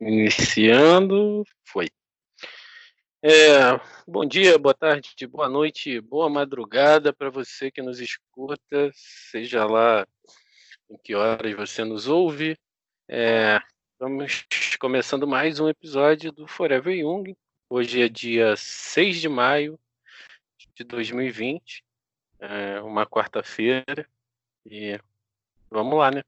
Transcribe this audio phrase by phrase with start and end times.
[0.00, 1.88] Iniciando, foi.
[3.22, 9.64] É, bom dia, boa tarde, boa noite, boa madrugada para você que nos escuta, seja
[9.64, 10.06] lá
[10.90, 12.58] em que horas você nos ouve.
[13.08, 13.60] É,
[13.92, 14.44] estamos
[14.80, 17.36] começando mais um episódio do Forever Young.
[17.70, 19.78] Hoje é dia 6 de maio
[20.74, 21.84] de 2020,
[22.40, 24.08] é uma quarta-feira,
[24.66, 24.98] e
[25.70, 26.24] vamos lá, né?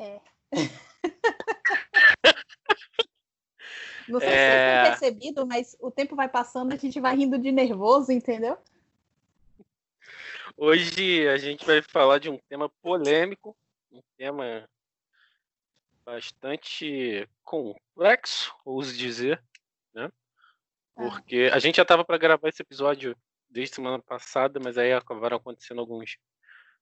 [0.00, 0.20] É.
[4.08, 4.32] Não sei é...
[4.32, 8.56] se têm percebido, mas o tempo vai passando, a gente vai rindo de nervoso, entendeu?
[10.56, 13.56] Hoje a gente vai falar de um tema polêmico,
[13.90, 14.68] um tema
[16.04, 19.42] bastante complexo, ouso dizer,
[19.92, 20.10] né?
[20.96, 21.02] Ah.
[21.10, 23.16] Porque a gente já estava para gravar esse episódio
[23.50, 26.16] desde semana passada, mas aí acabaram acontecendo alguns,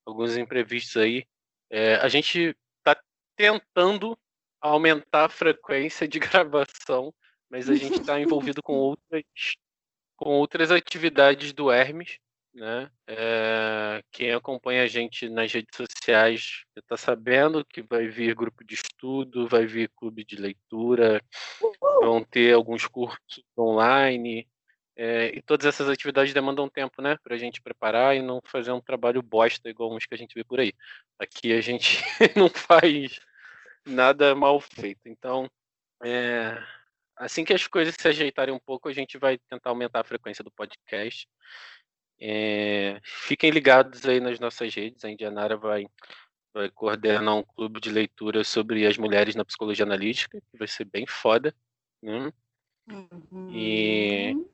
[0.05, 1.27] alguns imprevistos aí.
[1.71, 2.57] É, a gente
[3.37, 4.19] tentando
[4.61, 7.13] aumentar a frequência de gravação,
[7.51, 9.25] mas a gente está envolvido com outras,
[10.17, 12.19] com outras atividades do Hermes,
[12.55, 12.89] né?
[13.09, 18.75] É, quem acompanha a gente nas redes sociais está sabendo que vai vir grupo de
[18.75, 21.21] estudo, vai vir clube de leitura,
[21.81, 24.49] vão ter alguns cursos online,
[24.97, 27.17] é, e todas essas atividades demandam tempo, né?
[27.23, 30.35] Para a gente preparar e não fazer um trabalho bosta igual uns que a gente
[30.35, 30.73] vê por aí.
[31.19, 31.99] Aqui a gente
[32.37, 33.19] não faz
[33.85, 35.01] nada mal feito.
[35.07, 35.51] Então,
[36.03, 36.63] é,
[37.17, 40.45] assim que as coisas se ajeitarem um pouco, a gente vai tentar aumentar a frequência
[40.45, 41.29] do podcast.
[42.21, 45.05] É, fiquem ligados aí nas nossas redes.
[45.05, 45.87] A Indianara vai,
[46.55, 50.85] vai coordenar um clube de leitura sobre as mulheres na psicologia analítica, que vai ser
[50.85, 51.53] bem foda.
[52.01, 52.33] Né?
[52.89, 53.51] Uhum.
[53.51, 54.54] E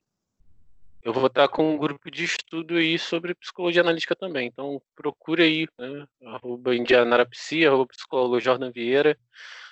[1.03, 4.47] eu vou estar com um grupo de estudo aí sobre psicologia analítica também.
[4.47, 6.07] Então procure aí, né?
[6.27, 9.19] arroba indianarapsi, arroba psicólogo Jordan Vieira,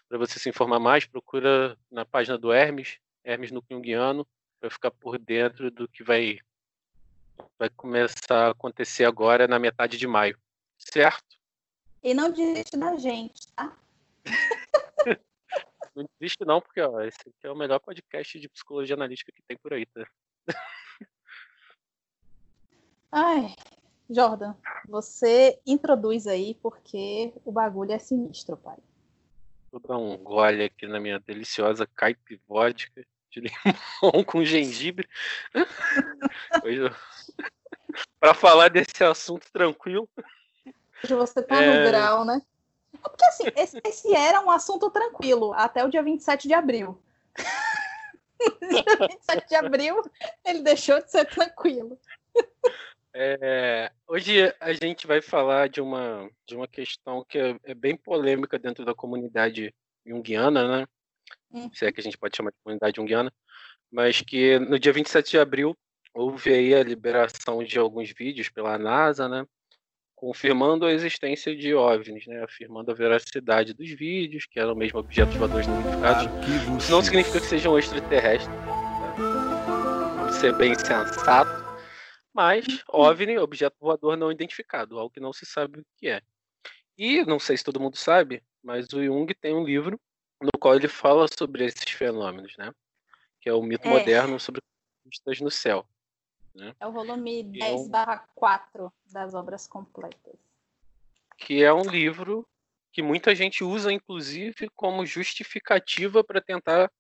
[0.09, 1.05] para você se informar mais.
[1.05, 4.27] Procura na página do Hermes, Hermes no Jungiano,
[4.59, 6.39] para ficar por dentro do que vai,
[7.59, 10.39] vai começar a acontecer agora na metade de maio.
[10.79, 11.37] Certo?
[12.03, 13.77] E não desiste da gente, tá?
[15.95, 19.43] não desiste não, porque ó, esse aqui é o melhor podcast de psicologia analítica que
[19.43, 20.09] tem por aí, tá?
[23.11, 23.55] Ai,
[24.09, 24.55] Jordan,
[24.87, 28.77] você introduz aí porque o bagulho é sinistro, pai.
[29.71, 33.41] Vou dar um gole aqui na minha deliciosa caipe vodka de
[34.03, 35.09] limão com gengibre.
[38.21, 40.09] Para falar desse assunto tranquilo.
[41.03, 41.85] Hoje você tá é...
[41.85, 42.43] no grau, né?
[43.03, 47.01] Porque assim, esse, esse, era um assunto tranquilo até o dia 27 de abril.
[48.61, 50.03] dia 27 de abril,
[50.45, 51.99] ele deixou de ser tranquilo.
[53.15, 57.97] É, hoje a gente vai falar de uma, de uma questão que é, é bem
[57.97, 59.75] polêmica dentro da comunidade
[60.07, 60.87] junguiana, né?
[61.51, 61.71] Hum.
[61.73, 63.33] Se é que a gente pode chamar de comunidade junguiana,
[63.91, 65.77] mas que no dia 27 de abril
[66.15, 69.47] houve aí a liberação de alguns vídeos pela NASA, né?
[70.15, 72.43] Confirmando a existência de OVNIs, né?
[72.43, 76.27] Afirmando a veracidade dos vídeos, que eram mesmo objetos voadores não identificados.
[76.79, 78.49] Isso não significa que sejam extraterrestres.
[78.49, 78.67] Né?
[80.17, 81.58] Vamos ser bem sensato
[82.33, 82.79] mas uhum.
[82.89, 86.23] OVNI, objeto voador não identificado, algo que não se sabe o que é.
[86.97, 90.01] E não sei se todo mundo sabe, mas o Jung tem um livro
[90.41, 92.73] no qual ele fala sobre esses fenômenos, né?
[93.41, 93.91] Que é o mito é.
[93.91, 94.61] moderno sobre
[95.05, 95.87] vistas no céu.
[96.55, 96.75] Né?
[96.81, 100.37] É o volume 10 barra 4 das obras completas.
[101.37, 102.47] Que é um livro
[102.93, 106.91] que muita gente usa, inclusive, como justificativa para tentar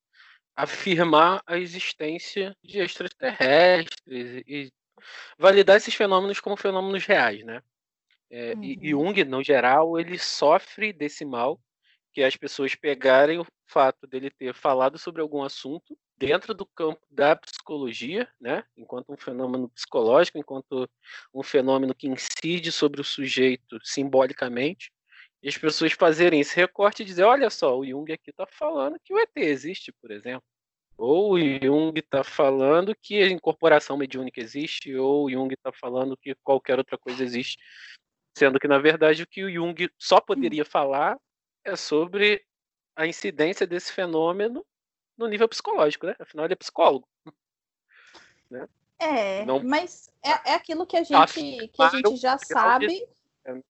[0.54, 4.72] afirmar a existência de extraterrestres e
[5.38, 7.62] validar esses fenômenos como fenômenos reais, né?
[8.30, 8.62] É, uhum.
[8.62, 11.60] E Jung, no geral, ele sofre desse mal,
[12.12, 16.66] que é as pessoas pegarem o fato dele ter falado sobre algum assunto dentro do
[16.66, 18.64] campo da psicologia, né?
[18.76, 20.88] Enquanto um fenômeno psicológico, enquanto
[21.32, 24.92] um fenômeno que incide sobre o sujeito simbolicamente,
[25.42, 28.98] e as pessoas fazerem esse recorte e dizer, olha só, o Jung aqui está falando
[29.04, 30.42] que o ET existe, por exemplo.
[30.98, 36.16] Ou o Jung está falando que a incorporação mediúnica existe, ou o Jung está falando
[36.16, 37.56] que qualquer outra coisa existe.
[38.36, 41.16] Sendo que, na verdade, o que o Jung só poderia falar
[41.64, 42.44] é sobre
[42.96, 44.66] a incidência desse fenômeno
[45.16, 46.16] no nível psicológico, né?
[46.18, 47.08] Afinal, ele é psicólogo.
[48.50, 48.66] Né?
[48.98, 49.62] É, Não...
[49.62, 53.06] mas é, é aquilo que a gente, que a gente já sabe.
[53.44, 53.62] É.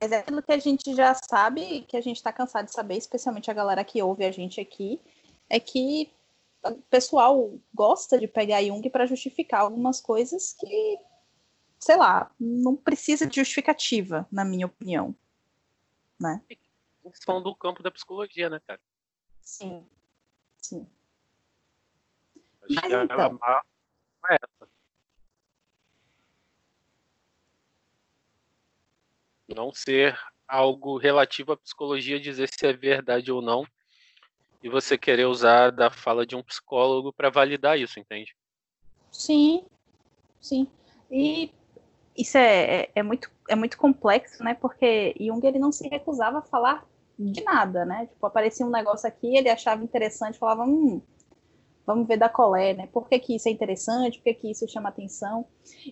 [0.00, 2.96] Mas é aquilo que a gente já sabe, que a gente está cansado de saber,
[2.96, 4.98] especialmente a galera que ouve a gente aqui,
[5.50, 6.10] é que
[6.62, 10.98] o pessoal gosta de pegar Jung para justificar algumas coisas que,
[11.78, 15.14] sei lá, não precisa de justificativa, na minha opinião.
[16.18, 16.40] Né?
[17.02, 18.80] função do campo da psicologia, né, cara?
[19.40, 19.84] Sim,
[20.58, 20.86] sim.
[22.62, 23.38] Acho Mas que é então...
[24.28, 24.70] é essa.
[29.48, 33.66] Não ser algo relativo à psicologia, dizer se é verdade ou não,
[34.62, 38.34] e você querer usar da fala de um psicólogo para validar isso, entende?
[39.10, 39.64] Sim,
[40.40, 40.68] sim.
[41.10, 41.52] E
[42.16, 44.54] isso é, é, é, muito, é muito complexo, né?
[44.54, 46.86] Porque Jung ele não se recusava a falar
[47.18, 48.06] de nada, né?
[48.06, 51.02] Tipo, aparecia um negócio aqui, ele achava interessante, falava, hum,
[51.86, 52.86] vamos ver da colé, né?
[52.92, 54.18] Por que, que isso é interessante?
[54.18, 55.46] Por que, que isso chama atenção?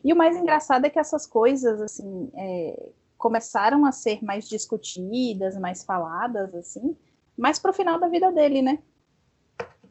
[0.05, 5.59] E o mais engraçado é que essas coisas, assim, é, começaram a ser mais discutidas,
[5.59, 6.97] mais faladas, assim,
[7.39, 8.83] mais pro final da vida dele, né?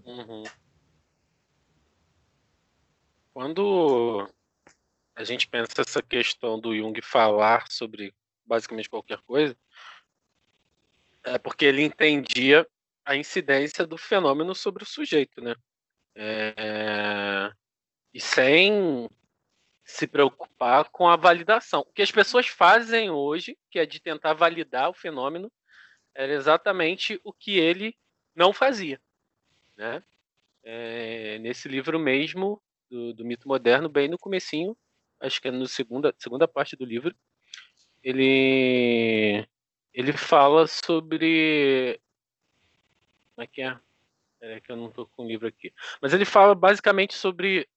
[0.06, 0.44] Uhum.
[3.34, 4.28] Quando
[5.16, 8.14] a gente pensa essa questão do Jung falar sobre
[8.46, 9.58] basicamente qualquer coisa,
[11.24, 12.68] é porque ele entendia
[13.06, 15.56] a incidência do fenômeno sobre o sujeito, né?
[16.16, 17.52] É...
[18.14, 19.10] E sem
[19.84, 21.82] se preocupar com a validação.
[21.82, 25.50] O que as pessoas fazem hoje, que é de tentar validar o fenômeno,
[26.18, 27.96] era exatamente o que ele
[28.36, 29.00] não fazia.
[29.78, 30.04] Né?
[30.64, 31.38] É...
[31.40, 32.60] nesse livro mesmo,
[32.90, 34.76] do, do, mito moderno, bem no comecinho,
[35.20, 37.16] acho que é na segunda, segunda parte do livro,
[38.04, 39.48] ele
[39.94, 42.00] ele fala sobre.
[43.36, 43.78] Como é que é?
[44.42, 45.74] É que eu não estou com o livro aqui.
[46.02, 47.68] Mas ele fala basicamente sobre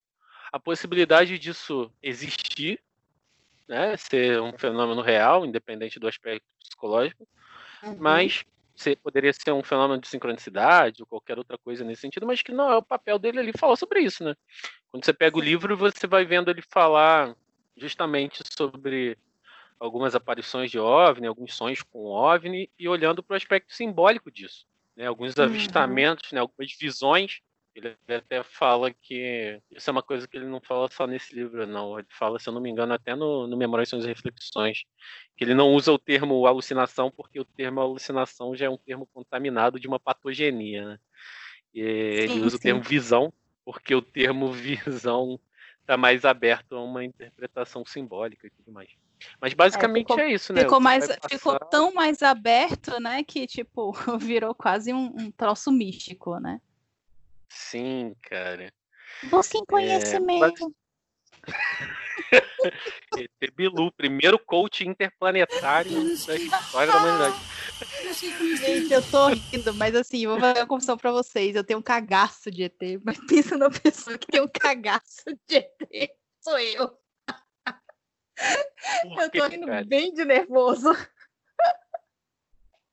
[0.52, 2.82] a possibilidade disso existir,
[3.68, 7.26] né, ser um fenômeno real, independente do aspecto psicológico,
[7.82, 7.96] uhum.
[7.98, 8.44] mas
[9.02, 12.70] poderia ser um fenômeno de sincronicidade ou qualquer outra coisa nesse sentido, mas que não
[12.70, 14.34] é o papel dele ali falar sobre isso, né?
[14.90, 17.36] Quando você pega o livro, você vai vendo ele falar
[17.76, 19.18] justamente sobre
[19.78, 24.66] algumas aparições de OVNI, alguns sonhos com OVNI, e olhando para o aspecto simbólico disso.
[24.96, 25.06] Né?
[25.06, 25.44] Alguns uhum.
[25.44, 26.40] avistamentos, né?
[26.40, 27.40] algumas visões.
[27.74, 29.60] Ele até fala que.
[29.70, 31.98] Isso é uma coisa que ele não fala só nesse livro, não.
[31.98, 34.84] Ele fala, se eu não me engano, até no, no Memórias e Reflexões,
[35.36, 39.06] que ele não usa o termo alucinação, porque o termo alucinação já é um termo
[39.12, 40.84] contaminado de uma patogenia.
[40.84, 40.98] Né?
[41.72, 42.56] E sim, ele usa sim.
[42.56, 43.32] o termo visão,
[43.64, 45.38] porque o termo visão
[45.80, 48.90] está mais aberto a uma interpretação simbólica e tudo mais.
[49.40, 50.62] Mas basicamente é, ficou, é isso, né?
[50.62, 51.28] Ficou, mais, passar...
[51.28, 56.60] ficou tão mais aberto, né, que tipo, virou quase um, um troço místico, né?
[57.50, 58.72] Sim, cara.
[59.24, 60.74] Busquem conhecimento.
[62.32, 67.36] É, ET Bilu, primeiro coach interplanetário da história da humanidade.
[68.58, 71.56] Gente, eu tô rindo, mas assim, vou fazer uma confissão pra vocês.
[71.56, 75.56] Eu tenho um cagaço de ET, mas pensa na pessoa que tem um cagaço de
[75.56, 76.10] ET.
[76.40, 76.88] Sou eu.
[79.02, 79.84] Por eu tô rindo cara?
[79.84, 80.90] bem de nervoso.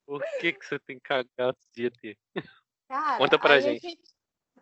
[0.06, 2.18] Por que, que você tem cagaço de ET?
[2.88, 3.81] Cara, Conta pra gente.
[3.81, 4.16] gente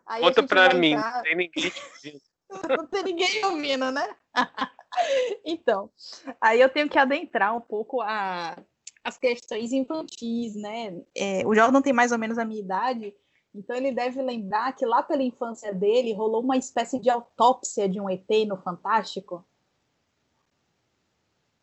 [0.06, 1.14] Conta pra mim, entrar...
[1.14, 2.22] não tem ninguém ouvindo.
[2.78, 4.16] não tem ninguém ouvindo, né?
[5.44, 5.90] então,
[6.40, 8.56] aí eu tenho que adentrar um pouco a,
[9.02, 11.00] as questões infantis, né?
[11.16, 13.14] É, o Jordan tem mais ou menos a minha idade,
[13.54, 18.00] então ele deve lembrar que lá pela infância dele rolou uma espécie de autópsia de
[18.00, 19.46] um ET no Fantástico.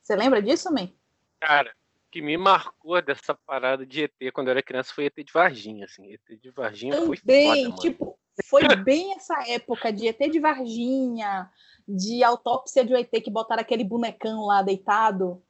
[0.01, 0.91] Você lembra disso, man?
[1.39, 5.15] Cara, o que me marcou dessa parada de ET quando eu era criança foi ET
[5.15, 6.13] de Varginha, assim.
[6.13, 8.12] ET de Varginha Também, foi foda, tipo,
[8.45, 11.49] foi bem essa época de ET de Varginha,
[11.87, 15.41] de autópsia de um ET que botaram aquele bonecão lá deitado.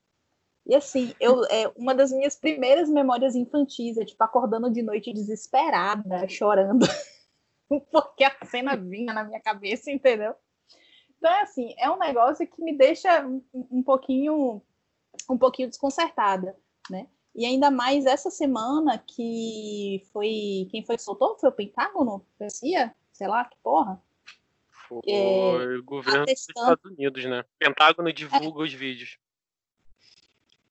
[0.66, 5.14] E assim, eu, é uma das minhas primeiras memórias infantis, é tipo acordando de noite
[5.14, 6.86] desesperada, chorando,
[7.92, 10.34] porque a cena vinha na minha cabeça, entendeu?
[11.18, 14.62] Então, é assim, é um negócio que me deixa um, um pouquinho
[15.30, 16.56] um pouquinho desconcertada,
[16.90, 17.08] né?
[17.36, 20.68] E ainda mais essa semana que foi.
[20.70, 21.38] Quem foi que soltou?
[21.40, 22.26] Foi o Pentágono?
[22.38, 22.96] Foi a CIA?
[23.12, 24.02] Sei lá, que porra.
[24.88, 26.54] Foi é, o governo atestando...
[26.54, 27.44] dos Estados Unidos, né?
[27.58, 28.66] Pentágono divulga é.
[28.66, 29.18] os vídeos.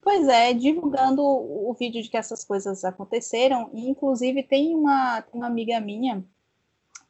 [0.01, 3.69] Pois é, divulgando o vídeo de que essas coisas aconteceram.
[3.73, 6.23] E, inclusive, tem uma, uma amiga minha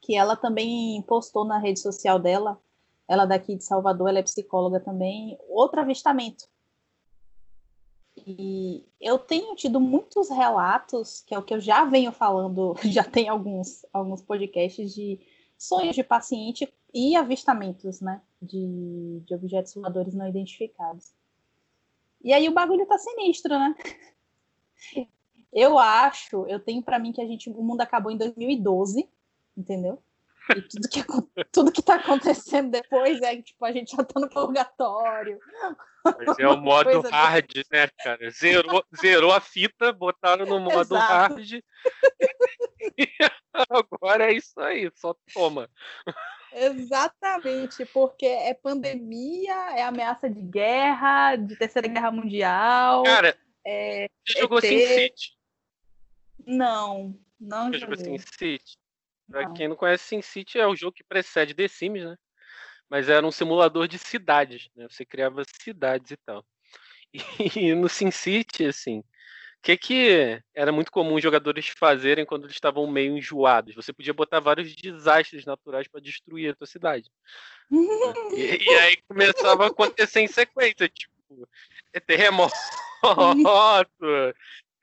[0.00, 2.60] que ela também postou na rede social dela
[3.08, 6.44] ela daqui de Salvador, ela é psicóloga também, outro avistamento.
[8.26, 13.04] E eu tenho tido muitos relatos, que é o que eu já venho falando, já
[13.04, 15.20] tem alguns, alguns podcasts de
[15.58, 21.12] sonhos de paciente e avistamentos, né, de, de objetos voadores não identificados.
[22.22, 23.74] E aí o bagulho tá sinistro, né?
[25.52, 29.08] Eu acho, eu tenho para mim que a gente, o mundo acabou em 2012,
[29.56, 30.02] entendeu?
[30.50, 31.04] E tudo que,
[31.52, 35.38] tudo que tá acontecendo depois é que tipo, a gente já tá no purgatório.
[36.04, 38.30] Mas é o modo hard, né, cara?
[38.30, 41.34] Zerou, zerou a fita, botaram no modo Exato.
[41.34, 41.52] hard.
[41.52, 43.08] E
[43.70, 45.70] agora é isso aí, só toma.
[46.52, 53.02] Exatamente, porque é pandemia, é ameaça de guerra, de terceira guerra mundial.
[53.02, 53.36] Cara,
[53.66, 54.64] é, você jogou ET...
[54.64, 55.36] SimCity?
[56.46, 58.78] Não, não Você jogou SimCity?
[59.30, 62.16] Pra quem não conhece, SimCity é o jogo que precede The Sims, né?
[62.88, 64.86] Mas era um simulador de cidades, né?
[64.88, 66.44] Você criava cidades e tal.
[67.56, 69.04] E no SimCity, assim, o
[69.62, 73.74] que, que era muito comum os jogadores fazerem quando eles estavam meio enjoados?
[73.74, 77.10] Você podia botar vários desastres naturais para destruir a tua cidade.
[77.70, 81.48] e, e, aí começava a acontecer em sequência, tipo,
[82.06, 82.54] terremoto,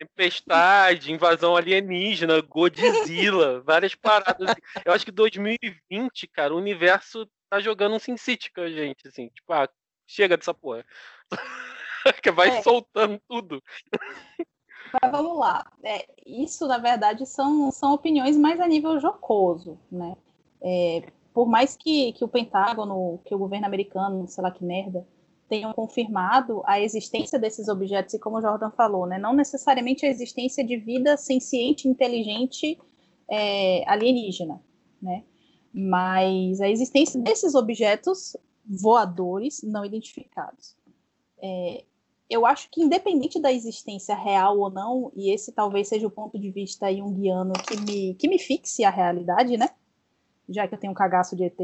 [0.01, 4.55] Tempestade, invasão alienígena, Godzilla, várias paradas.
[4.83, 9.29] Eu acho que 2020, cara, o universo tá jogando um SimCity com a gente, assim.
[9.29, 9.69] Tipo, ah,
[10.07, 10.83] chega dessa porra.
[12.23, 12.63] que vai é.
[12.63, 13.61] soltando tudo.
[14.91, 15.71] Mas vamos lá.
[15.83, 20.17] É, isso, na verdade, são, são opiniões mais a nível jocoso, né?
[20.63, 25.07] É, por mais que, que o Pentágono, que o governo americano, sei lá que merda,
[25.51, 30.09] tenham confirmado a existência desses objetos, e como o Jordan falou, né, não necessariamente a
[30.09, 32.79] existência de vida senciente, inteligente,
[33.29, 34.63] é, alienígena,
[35.01, 35.25] né,
[35.73, 40.77] mas a existência desses objetos voadores não identificados.
[41.43, 41.83] É,
[42.29, 46.39] eu acho que independente da existência real ou não, e esse talvez seja o ponto
[46.39, 49.67] de vista junguiano que me, que me fixe a realidade, né,
[50.47, 51.59] já que eu tenho um cagaço de ET,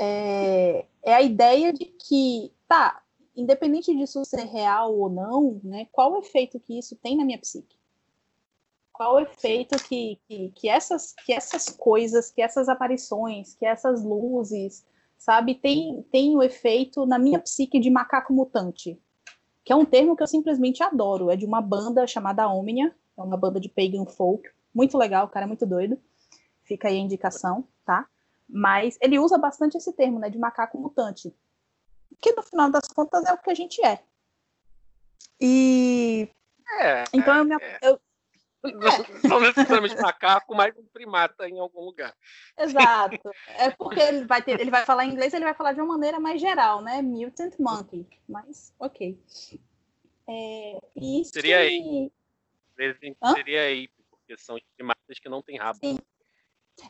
[0.00, 3.02] é, é a ideia de que tá,
[3.36, 7.38] independente disso ser real ou não, né, qual o efeito que isso tem na minha
[7.38, 7.76] psique?
[8.92, 14.04] Qual o efeito que, que, que, essas, que essas coisas, que essas aparições, que essas
[14.04, 14.86] luzes,
[15.18, 18.96] sabe, tem, tem o efeito na minha psique de macaco mutante?
[19.64, 21.28] Que é um termo que eu simplesmente adoro.
[21.28, 25.28] É de uma banda chamada Omnia, é uma banda de pagan folk, muito legal, o
[25.28, 25.98] cara é muito doido.
[26.62, 28.06] Fica aí a indicação, tá?
[28.48, 31.34] Mas ele usa bastante esse termo, né, de macaco mutante
[32.20, 34.02] que no final das contas é o que a gente é.
[35.40, 36.28] E.
[36.80, 37.78] É, então eu, me, é.
[37.82, 38.00] eu
[39.28, 42.14] não necessariamente macaco, mas um primata em algum lugar.
[42.58, 43.30] Exato.
[43.58, 46.18] É porque ele vai, ter, ele vai falar inglês, ele vai falar de uma maneira
[46.18, 47.02] mais geral, né?
[47.02, 48.06] Mutant monkey.
[48.28, 49.20] Mas, ok.
[50.26, 52.10] É, isso seria aí.
[53.34, 55.78] Seria aí, porque são primatas que não têm rabo.
[55.78, 55.98] Sim.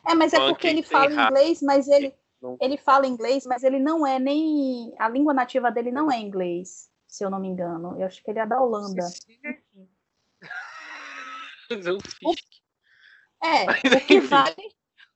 [0.06, 2.58] É, mas é porque ele fala inglês, mas ele, não...
[2.60, 4.94] Ele fala inglês, mas ele não é nem.
[4.98, 7.98] A língua nativa dele não é inglês, se eu não me engano.
[7.98, 9.06] Eu acho que ele é da Holanda.
[12.22, 12.34] o...
[13.42, 13.64] É,
[13.96, 14.74] o que vale,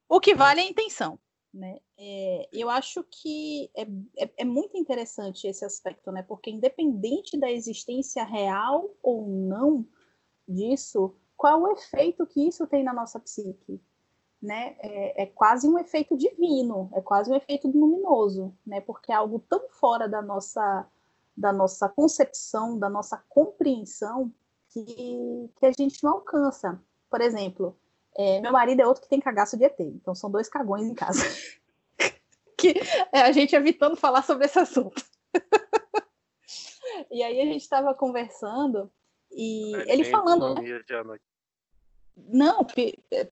[0.09, 1.19] o que vale é a intenção.
[1.53, 1.79] Né?
[1.99, 3.83] É, eu acho que é,
[4.23, 6.23] é, é, muito interessante esse aspecto, né?
[6.23, 9.87] Porque independente da existência real ou não
[10.47, 13.83] disso, qual o efeito que isso tem na nossa psique?
[14.41, 19.15] Né, é, é, quase um efeito divino, é quase um efeito luminoso, né, porque é
[19.15, 20.87] algo tão fora da nossa,
[21.37, 24.33] da nossa concepção, da nossa compreensão,
[24.69, 26.81] que, que a gente não alcança.
[27.11, 27.77] Por exemplo,
[28.17, 30.95] é, meu marido é outro que tem cagaço de ET, então são dois cagões em
[30.95, 31.23] casa.
[32.57, 32.75] que
[33.13, 35.03] é, a gente evitando falar sobre esse assunto.
[37.11, 38.91] e aí a gente estava conversando
[39.31, 40.55] e ele falando.
[40.55, 40.81] Né?
[42.17, 42.65] Não,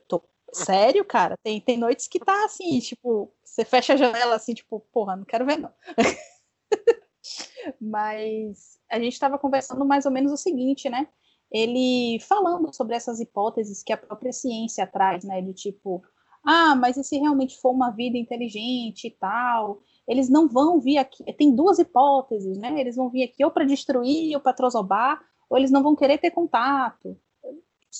[0.07, 0.23] tô
[0.65, 1.37] Sério, cara?
[1.43, 5.25] Tem, tem noites que tá assim, tipo, você fecha a janela assim, tipo, porra, não
[5.25, 5.73] quero ver, não.
[7.81, 11.09] Mas a gente estava conversando mais ou menos o seguinte, né?
[11.51, 15.41] Ele falando sobre essas hipóteses que a própria ciência traz, né?
[15.43, 16.03] De tipo,
[16.45, 19.83] ah, mas e se realmente for uma vida inteligente e tal?
[20.07, 21.25] Eles não vão vir aqui.
[21.35, 22.81] Tem duas hipóteses, né?
[22.81, 25.21] Eles vão vir aqui ou para destruir ou para trozobar,
[25.51, 27.19] ou eles não vão querer ter contato.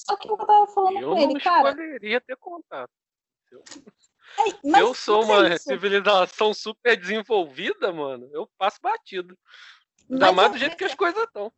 [0.05, 1.71] Só que eu tava falando eu com ele, cara.
[1.71, 2.91] Eu não escolheria ter contato.
[3.51, 3.63] Eu,
[4.39, 9.39] é, eu sou uma é civilização super desenvolvida, mano, eu passo batido.
[10.11, 11.53] Ainda mais do jeito que as coisas estão.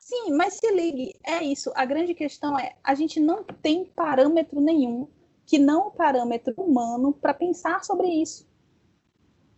[0.00, 1.70] Sim, mas se ligue, é isso.
[1.74, 5.08] A grande questão é, a gente não tem parâmetro nenhum
[5.44, 8.48] que não o parâmetro humano para pensar sobre isso.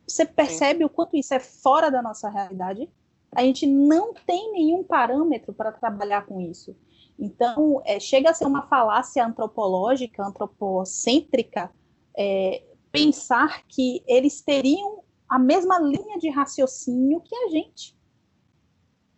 [0.06, 0.84] Você percebe Sim.
[0.84, 2.90] o quanto isso é fora da nossa realidade?
[3.32, 6.76] A gente não tem nenhum parâmetro para trabalhar com isso.
[7.20, 11.70] Então, é, chega a ser uma falácia antropológica, antropocêntrica,
[12.16, 17.94] é, pensar que eles teriam a mesma linha de raciocínio que a gente.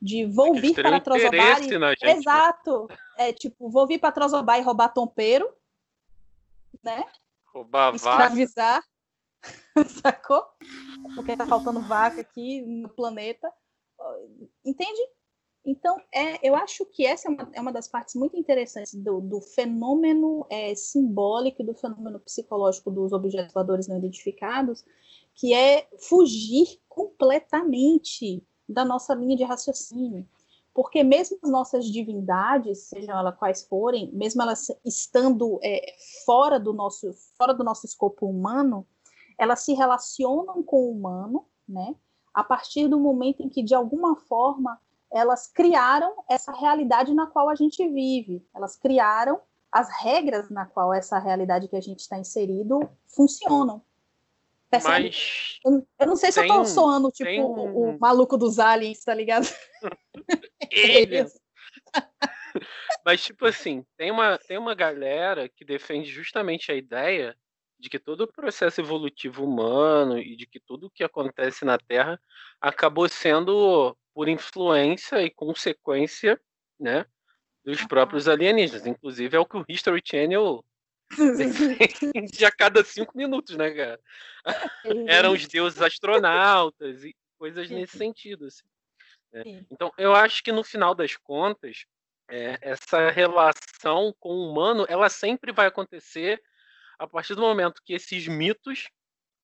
[0.00, 1.62] De vou vir para Trozobar.
[1.62, 1.78] E...
[1.78, 1.94] Né?
[2.02, 2.88] Exato.
[3.16, 5.49] É tipo, vou vir para Trozobar e roubar tompeiro,
[6.82, 7.04] né?
[7.94, 8.82] escravizar,
[10.02, 10.44] sacou?
[11.14, 13.49] Porque tá faltando vaca aqui no planeta.
[14.64, 15.00] Entende?
[15.64, 19.21] Então, é, eu acho que essa é uma, é uma das partes muito interessantes do,
[19.21, 24.85] do fenômeno é, simbólico, do fenômeno psicológico dos objetos voadores não identificados,
[25.35, 30.26] que é fugir completamente da nossa linha de raciocínio.
[30.75, 36.73] Porque mesmo as nossas divindades, sejam elas quais forem, mesmo elas estando é, fora, do
[36.73, 38.87] nosso, fora do nosso escopo humano,
[39.38, 41.95] elas se relacionam com o humano, né?
[42.33, 44.81] A partir do momento em que, de alguma forma,
[45.12, 48.45] elas criaram essa realidade na qual a gente vive.
[48.54, 49.40] Elas criaram
[49.71, 53.83] as regras na qual essa realidade que a gente está inserido funcionam.
[54.71, 55.09] Percebe?
[55.09, 59.04] Mas eu, eu não sei se eu tô soando tipo o, o, maluco dos aliens,
[59.04, 59.47] tá ligado?
[60.71, 61.26] Ele.
[63.04, 67.37] Mas, tipo assim, tem uma, tem uma galera que defende justamente a ideia
[67.78, 71.76] de que todo o processo evolutivo humano e de que tudo o que acontece na
[71.76, 72.21] Terra
[72.61, 76.40] acabou sendo por influência e consequência,
[76.78, 77.07] né,
[77.64, 78.87] dos próprios alienígenas.
[78.87, 80.64] Inclusive é o que o History Channel
[82.33, 84.00] de a cada cinco minutos, né, cara?
[85.07, 88.47] Eram os deuses astronautas e coisas nesse sentido.
[88.47, 88.62] Assim,
[89.33, 89.64] né?
[89.71, 91.85] Então, eu acho que no final das contas,
[92.28, 96.42] é, essa relação com o humano, ela sempre vai acontecer
[96.99, 98.88] a partir do momento que esses mitos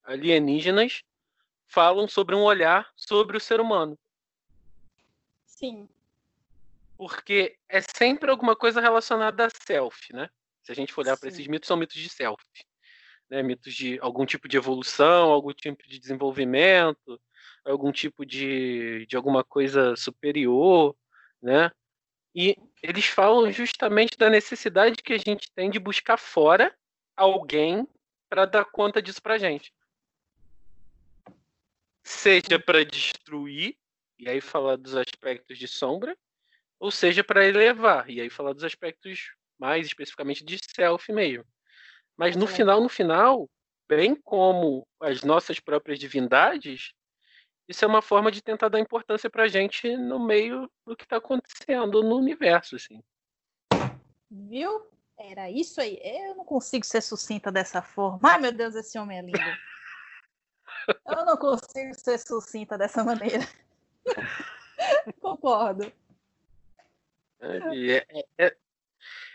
[0.03, 1.03] alienígenas
[1.67, 3.97] falam sobre um olhar sobre o ser humano.
[5.59, 5.89] Sim.
[6.97, 10.29] Porque é sempre alguma coisa relacionada a self, né?
[10.63, 12.41] Se a gente for olhar para esses mitos, são mitos de self.
[13.29, 13.43] Né?
[13.43, 17.19] Mitos de algum tipo de evolução, algum tipo de desenvolvimento,
[17.65, 20.95] algum tipo de, de alguma coisa superior,
[21.41, 21.69] né?
[22.33, 26.73] E eles falam justamente da necessidade que a gente tem de buscar fora
[27.17, 27.85] alguém
[28.29, 29.73] para dar conta disso para gente.
[32.01, 33.75] Seja para destruir,
[34.19, 36.15] e aí falar dos aspectos de sombra,
[36.79, 41.45] ou seja para elevar, e aí falar dos aspectos mais especificamente de self mesmo.
[42.17, 43.49] Mas no final, no final,
[43.87, 46.93] bem como as nossas próprias divindades,
[47.67, 51.03] isso é uma forma de tentar dar importância para a gente no meio do que
[51.03, 53.01] está acontecendo no universo, assim.
[54.29, 54.89] Viu?
[55.17, 55.99] Era isso aí.
[56.01, 58.19] Eu não consigo ser sucinta dessa forma.
[58.23, 59.39] Ai, meu Deus, esse homem é lindo.
[61.05, 63.45] Eu não consigo ser sucinta dessa maneira.
[65.21, 65.91] Concordo.
[67.41, 68.55] É, é, é,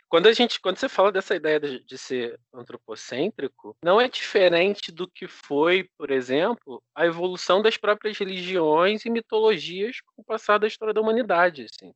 [0.08, 4.92] quando a gente, quando você fala dessa ideia de, de, ser antropocêntrico, não é diferente
[4.92, 10.58] do que foi, por exemplo, a evolução das próprias religiões e mitologias com o passar
[10.58, 11.92] da história da humanidade, assim.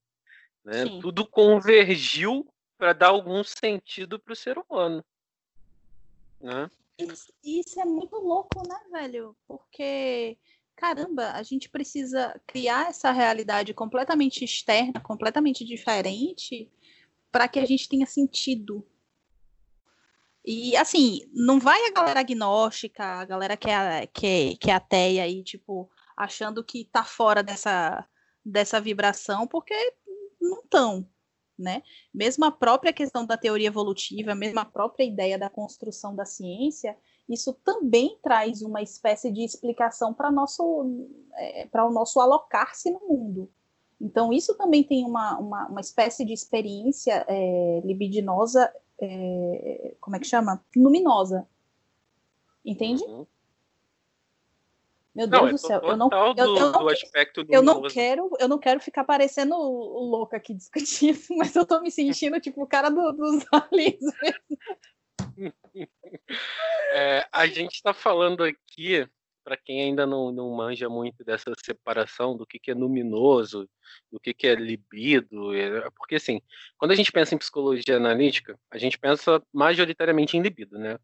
[0.65, 0.85] Né?
[1.01, 5.05] Tudo convergiu para dar algum sentido para o ser humano,
[6.41, 6.71] né?
[6.99, 9.37] Isso, isso é muito louco, né, velho?
[9.47, 10.37] Porque
[10.79, 16.71] caramba, a gente precisa criar essa realidade completamente externa, completamente diferente,
[17.33, 18.87] para que a gente tenha sentido.
[20.45, 24.75] E assim, não vai a galera agnóstica, a galera que é, que, é, que é
[24.75, 28.07] ateia aí, tipo, achando que tá fora dessa,
[28.45, 29.75] dessa vibração, porque
[30.41, 31.09] não estão,
[31.59, 31.83] né?
[32.15, 36.97] Mesmo a própria questão da teoria evolutiva, mesmo a própria ideia da construção da ciência,
[37.29, 43.51] isso também traz uma espécie de explicação para é, o nosso alocar-se no mundo.
[44.01, 50.19] Então, isso também tem uma, uma, uma espécie de experiência é, libidinosa, é, como é
[50.21, 50.65] que chama?
[50.75, 51.47] Luminosa.
[52.65, 53.03] Entende?
[53.05, 53.27] Uhum.
[55.15, 56.91] Meu Deus não, do céu, eu não, eu, eu, não,
[57.49, 61.81] eu não quero, eu não quero ficar parecendo o, louco aqui discutindo, mas eu tô
[61.81, 63.99] me sentindo tipo o cara do, dos aliens.
[66.91, 69.07] É, a gente está falando aqui
[69.49, 73.69] para quem ainda não, não manja muito dessa separação do que, que é luminoso,
[74.13, 76.43] do que, que é libido, é, porque assim,
[76.77, 80.99] quando a gente pensa em psicologia analítica, a gente pensa majoritariamente em libido, né?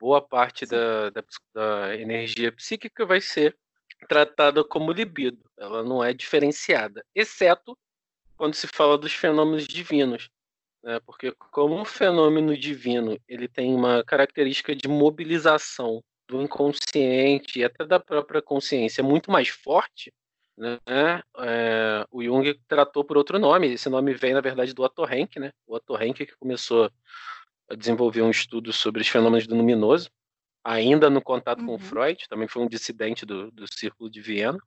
[0.00, 3.56] Boa parte da, da, da energia psíquica vai ser
[4.08, 7.76] tratada como libido, ela não é diferenciada, exceto
[8.36, 10.30] quando se fala dos fenômenos divinos,
[10.84, 11.00] né?
[11.04, 17.84] porque como um fenômeno divino ele tem uma característica de mobilização do inconsciente e até
[17.84, 20.12] da própria consciência muito mais forte,
[20.56, 20.78] né?
[21.38, 23.72] É, o Jung tratou por outro nome.
[23.72, 25.50] Esse nome vem, na verdade, do Otto Rank, né?
[25.66, 26.90] O Otto Rank que começou
[27.68, 30.10] a desenvolver um estudo sobre os fenômenos do luminoso,
[30.62, 31.66] ainda no contato uhum.
[31.66, 34.58] com Freud, também foi um dissidente do, do Círculo de Viena.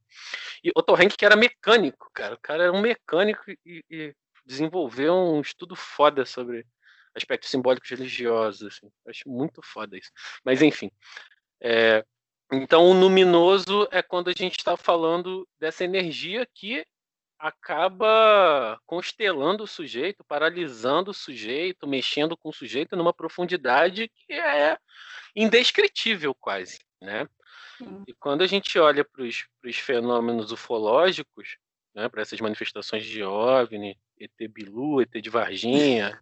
[0.63, 2.35] E Otto Rank que era mecânico, cara.
[2.35, 4.13] O cara era um mecânico e, e
[4.47, 6.65] desenvolveu um estudo foda sobre
[7.13, 8.75] aspectos simbólicos religiosos.
[8.75, 8.91] Assim.
[9.07, 10.11] Acho muito foda isso.
[10.43, 10.89] Mas, enfim.
[11.61, 12.03] É,
[12.51, 16.85] então, o luminoso é quando a gente está falando dessa energia que
[17.37, 24.77] acaba constelando o sujeito, paralisando o sujeito, mexendo com o sujeito numa profundidade que é
[25.35, 27.27] indescritível quase, né?
[28.07, 31.57] E quando a gente olha para os fenômenos ufológicos,
[31.93, 36.21] né, para essas manifestações de OVNI, ET Bilu, ET de Varginha,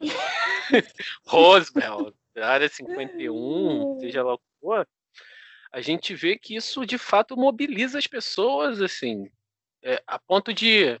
[1.26, 4.88] Roswell, Área 51, seja lá o que for,
[5.72, 9.30] a gente vê que isso de fato mobiliza as pessoas, assim,
[9.82, 11.00] é, a ponto de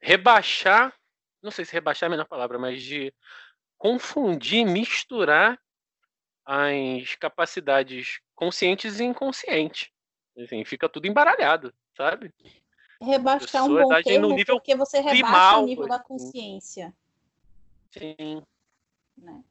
[0.00, 0.94] rebaixar,
[1.42, 3.12] não sei se rebaixar é a melhor palavra, mas de
[3.76, 5.58] confundir, misturar
[6.44, 9.90] as capacidades conscientes e inconscientes.
[10.38, 12.32] Assim, fica tudo embaralhado, sabe?
[13.00, 16.04] Rebaixar um bom termo nível porque você rebaixa primal, o nível da assim.
[16.04, 16.94] consciência.
[17.90, 18.42] Sim.
[19.16, 19.42] Né?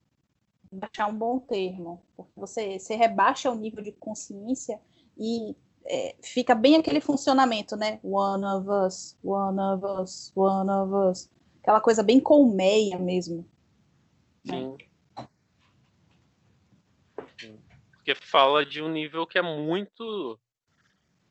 [0.71, 4.81] Rebaixar um bom termo, porque você, você rebaixa o nível de consciência
[5.17, 7.99] e é, fica bem aquele funcionamento, né?
[8.03, 11.29] One of us, one of us, one of us.
[11.61, 13.45] Aquela coisa bem colmeia mesmo.
[14.43, 14.55] Né?
[14.55, 14.77] Sim.
[15.17, 15.27] Né?
[18.03, 20.37] Porque fala de um nível que é muito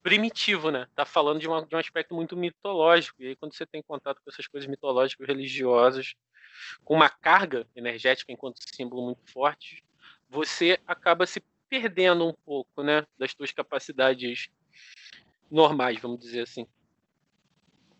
[0.03, 0.87] primitivo, né?
[0.95, 3.23] Tá falando de, uma, de um aspecto muito mitológico.
[3.23, 6.15] E aí, quando você tem contato com essas coisas mitológicas, religiosas,
[6.85, 9.83] com uma carga energética enquanto símbolo muito forte,
[10.29, 14.51] você acaba se perdendo um pouco, né, das suas capacidades
[15.51, 16.67] normais, vamos dizer assim.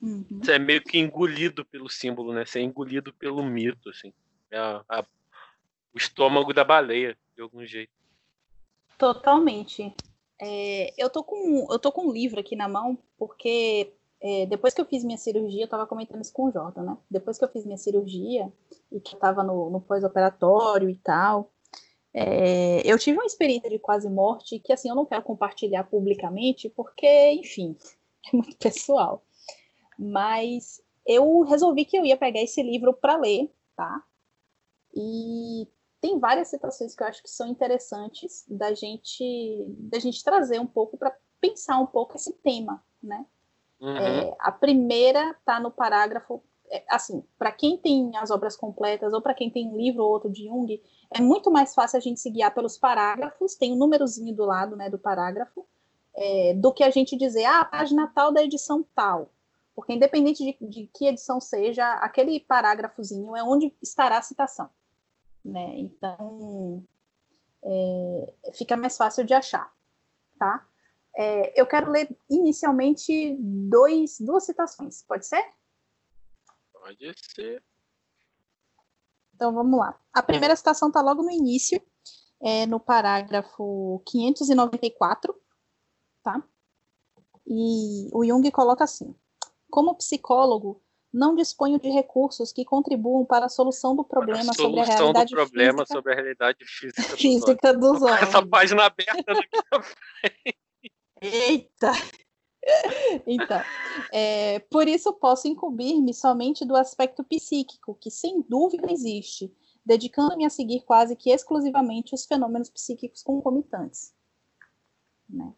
[0.01, 0.41] Uhum.
[0.43, 2.45] Você é meio que engolido pelo símbolo, né?
[2.45, 4.13] Você é engolido pelo mito, assim.
[4.51, 5.05] É a, a,
[5.95, 7.93] o estômago da baleia, de algum jeito.
[8.99, 9.95] Totalmente.
[10.45, 14.75] É, eu, tô com, eu tô com um livro aqui na mão, porque é, depois
[14.75, 16.99] que eu fiz minha cirurgia, eu tava comentando isso com o Jordan, né?
[17.09, 18.53] Depois que eu fiz minha cirurgia
[18.91, 21.53] e que eu tava no, no pós-operatório e tal,
[22.13, 26.69] é, eu tive uma experiência de quase morte que, assim, eu não quero compartilhar publicamente,
[26.69, 27.77] porque, enfim,
[28.27, 29.23] é muito pessoal.
[29.97, 34.03] Mas eu resolvi que eu ia pegar esse livro para ler, tá?
[34.93, 35.69] E
[36.03, 40.67] tem várias situações que eu acho que são interessantes da gente, da gente trazer um
[40.67, 43.25] pouco para pensar um pouco esse tema, né?
[43.81, 43.97] Uhum.
[43.97, 49.23] É, a primeira tá no parágrafo é, assim, para quem tem as obras completas ou
[49.23, 50.83] para quem tem um livro ou outro de Jung,
[51.15, 54.75] é muito mais fácil a gente se guiar pelos parágrafos, tem um númerozinho do lado,
[54.75, 55.65] né, do parágrafo,
[56.15, 59.31] é, do que a gente dizer, ah, a página tal da edição tal.
[59.75, 64.69] Porque independente de, de que edição seja, aquele parágrafozinho é onde estará a citação.
[65.45, 65.79] Né?
[65.79, 66.85] Então,
[67.65, 69.73] é, fica mais fácil de achar,
[70.39, 70.67] tá?
[71.17, 75.45] É, eu quero ler inicialmente dois, duas citações, pode ser?
[76.73, 77.63] Pode ser.
[79.35, 79.99] Então vamos lá.
[80.13, 81.81] A primeira citação está logo no início,
[82.41, 85.35] é no parágrafo 594,
[86.23, 86.43] tá?
[87.47, 89.15] E o Jung coloca assim:
[89.71, 90.82] Como psicólogo,
[91.13, 95.31] não disponho de recursos que contribuam para a solução do problema a sobre a realidade
[95.31, 98.23] do problema física, sobre a realidade física, física dos, dos homens.
[98.23, 99.35] Essa página aberta
[99.83, 100.59] frente.
[101.21, 101.93] Eita!
[103.27, 103.61] então,
[104.13, 109.53] é, por isso posso incumbir-me somente do aspecto psíquico, que sem dúvida existe,
[109.85, 114.15] dedicando-me a seguir quase que exclusivamente os fenômenos psíquicos concomitantes.
[115.29, 115.53] Né?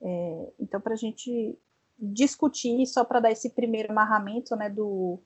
[0.00, 1.58] É, então, para a gente
[1.98, 5.18] discutir, só para dar esse primeiro amarramento né, do,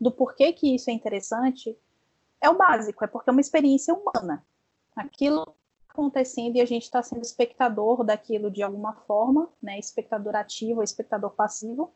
[0.00, 1.76] do porquê que isso é interessante,
[2.40, 4.44] é o básico, é porque é uma experiência humana.
[4.94, 5.54] Aquilo
[5.88, 9.78] acontecendo e a gente está sendo espectador daquilo de alguma forma, né?
[9.78, 11.92] Espectador ativo, espectador passivo,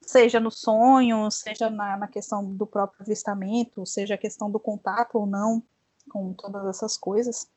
[0.00, 5.16] seja no sonho, seja na, na questão do próprio avistamento, seja a questão do contato
[5.16, 5.62] ou não
[6.10, 7.48] com todas essas coisas.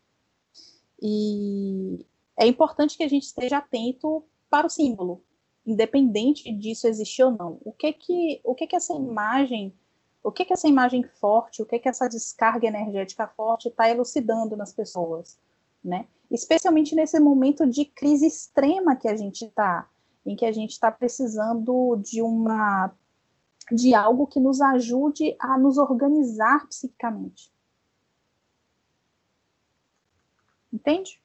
[1.01, 2.05] E
[2.37, 5.23] é importante que a gente esteja atento para o símbolo,
[5.65, 7.59] independente disso existir ou não.
[7.63, 9.73] O que que, o que que essa imagem
[10.25, 14.57] o que, que essa imagem forte, o que, que essa descarga energética forte está elucidando
[14.57, 15.39] nas pessoas,
[15.83, 16.07] né?
[16.31, 19.87] Especialmente nesse momento de crise extrema que a gente está,
[20.25, 22.91] em que a gente está precisando de uma
[23.71, 27.51] de algo que nos ajude a nos organizar psiquicamente.
[30.73, 31.21] Entende?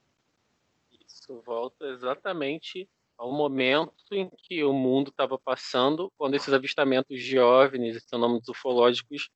[1.06, 2.86] Isso volta exatamente
[3.20, 9.28] ao momento em que o mundo estava passando, quando esses avistamentos de OVNIs, fenômenos ufológicos,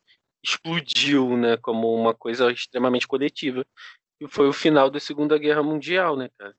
[0.43, 3.65] explodiu, né, como uma coisa extremamente coletiva.
[4.19, 6.57] E foi o final da Segunda Guerra Mundial, né, cara?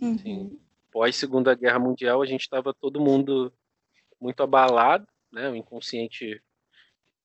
[0.00, 0.14] Uhum.
[0.14, 3.52] Assim, pós Segunda Guerra Mundial, a gente estava todo mundo
[4.18, 6.42] muito abalado, né, o inconsciente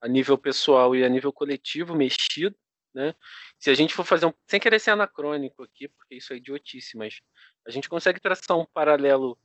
[0.01, 2.55] a nível pessoal e a nível coletivo mexido,
[2.93, 3.15] né?
[3.57, 6.97] Se a gente for fazer um, sem querer ser anacrônico aqui, porque isso é idiotice,
[6.97, 7.21] mas
[7.67, 9.37] a gente consegue traçar um paralelo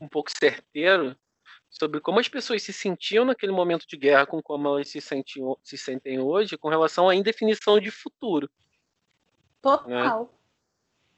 [0.00, 1.16] um pouco certeiro
[1.68, 5.58] sobre como as pessoas se sentiam naquele momento de guerra com como elas se, sentiam,
[5.62, 8.48] se sentem hoje com relação à indefinição de futuro.
[9.60, 10.32] Total.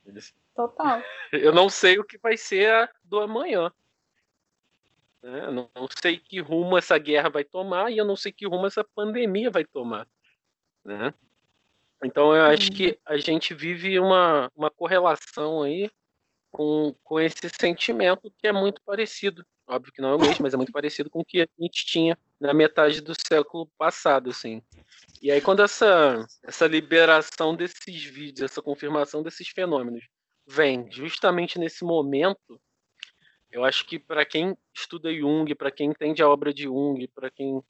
[0.04, 0.20] Né?
[0.56, 1.02] Total.
[1.32, 3.70] Eu não sei o que vai ser do amanhã.
[5.22, 5.44] Né?
[5.46, 8.44] Eu não, não sei que rumo essa guerra vai tomar e eu não sei que
[8.44, 10.08] rumo essa pandemia vai tomar.
[10.84, 11.14] Né?
[12.02, 15.88] Então eu acho que a gente vive uma, uma correlação aí
[16.52, 20.54] com, com esse sentimento que é muito parecido Óbvio que não é o mesmo, mas
[20.54, 24.62] é muito parecido com o que a gente tinha na metade do século passado, assim.
[25.22, 30.04] E aí quando essa, essa liberação desses vídeos, essa confirmação desses fenômenos
[30.46, 32.60] vem justamente nesse momento,
[33.50, 37.30] eu acho que para quem estuda Jung, para quem entende a obra de Jung, para
[37.30, 37.62] quem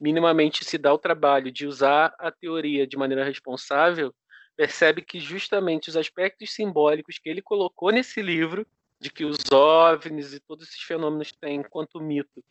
[0.00, 4.14] minimamente se dá o trabalho de usar a teoria de maneira responsável,
[4.56, 8.66] percebe que justamente os aspectos simbólicos que ele colocou nesse livro
[9.00, 12.42] de que os OVNIs e todos esses fenômenos têm enquanto mito,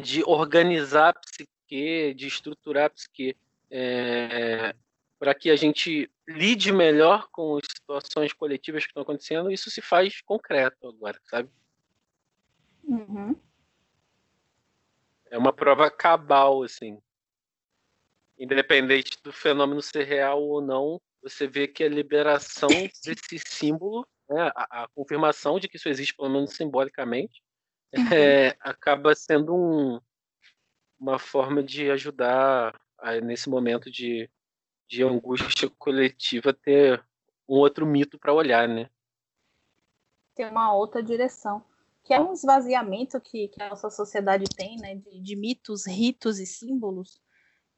[0.00, 3.36] de organizar a psique, de estruturar a psique,
[3.70, 4.74] é,
[5.18, 9.82] para que a gente lide melhor com as situações coletivas que estão acontecendo, isso se
[9.82, 11.50] faz concreto agora, sabe?
[12.82, 13.36] Uhum.
[15.30, 16.98] É uma prova cabal, assim.
[18.38, 22.68] Independente do fenômeno ser real ou não, você vê que a liberação
[23.02, 27.42] desse símbolo né, a, a, confirmação de que isso existe, pelo menos simbolicamente,
[27.94, 28.12] uhum.
[28.12, 30.00] é, acaba sendo um,
[30.98, 34.30] uma forma de ajudar a, nesse momento de,
[34.88, 37.04] de angústia coletiva ter
[37.48, 38.88] um outro mito para olhar, né?
[40.34, 41.64] Ter uma outra direção.
[42.02, 44.96] Que é um esvaziamento que, que a nossa sociedade tem, né?
[44.96, 47.20] De, de mitos, ritos e símbolos.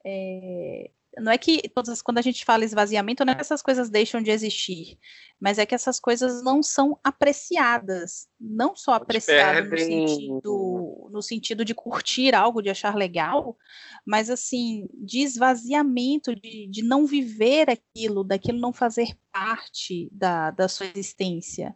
[0.05, 3.89] É, não é que todas, quando a gente fala esvaziamento, não é que essas coisas
[3.89, 4.99] deixam de existir,
[5.41, 11.65] mas é que essas coisas não são apreciadas, não só apreciadas no sentido, no sentido
[11.65, 13.57] de curtir algo, de achar legal,
[14.05, 20.69] mas assim, de esvaziamento, de, de não viver aquilo, daquilo não fazer parte da, da
[20.69, 21.75] sua existência.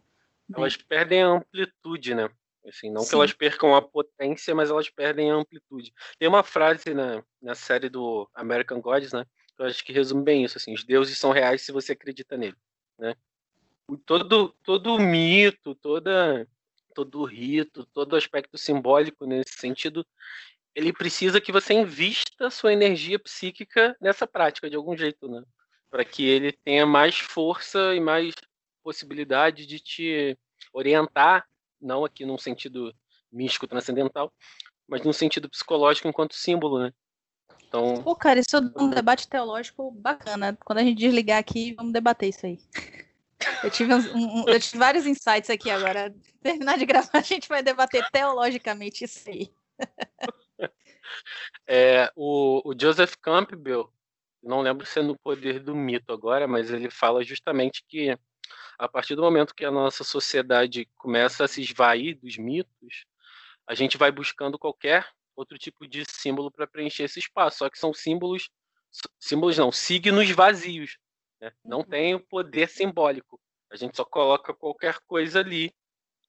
[0.49, 0.57] Né?
[0.59, 0.85] Elas né?
[0.89, 2.29] perdem a amplitude, né?
[2.67, 3.09] Assim, não Sim.
[3.09, 5.93] que elas percam a potência, mas elas perdem a amplitude.
[6.19, 9.25] Tem uma frase na, na série do American Gods, né?
[9.57, 10.59] Que eu acho que resume bem isso.
[10.59, 12.57] Assim, os deuses são reais se você acredita nele,
[12.99, 13.15] né?
[14.05, 16.47] Todo, todo mito, toda,
[16.95, 20.07] todo rito, todo aspecto simbólico nesse sentido,
[20.75, 25.43] ele precisa que você invista sua energia psíquica nessa prática de algum jeito, né?
[25.91, 28.35] Para que ele tenha mais força e mais
[28.83, 30.39] possibilidade de te
[30.73, 31.47] orientar
[31.81, 32.95] não aqui num sentido
[33.33, 34.33] místico transcendental,
[34.87, 36.93] mas num sentido psicológico enquanto símbolo, né?
[37.67, 40.59] Então, Pô, cara, isso é um debate teológico bacana.
[40.65, 42.59] Quando a gente desligar aqui, vamos debater isso aí.
[43.65, 46.15] Eu tive, um, um, eu tive vários insights aqui agora.
[46.43, 49.51] Terminar de gravar, a gente vai debater teologicamente isso aí.
[51.67, 53.93] É, o, o Joseph Campbell,
[54.43, 58.17] não lembro se é no Poder do Mito agora, mas ele fala justamente que
[58.81, 63.05] a partir do momento que a nossa sociedade começa a se esvair dos mitos,
[63.67, 67.59] a gente vai buscando qualquer outro tipo de símbolo para preencher esse espaço.
[67.59, 68.49] Só que são símbolos,
[69.19, 70.97] símbolos não, signos vazios.
[71.39, 71.53] Né?
[71.63, 71.85] Não uhum.
[71.85, 73.39] tem o poder simbólico.
[73.71, 75.75] A gente só coloca qualquer coisa ali,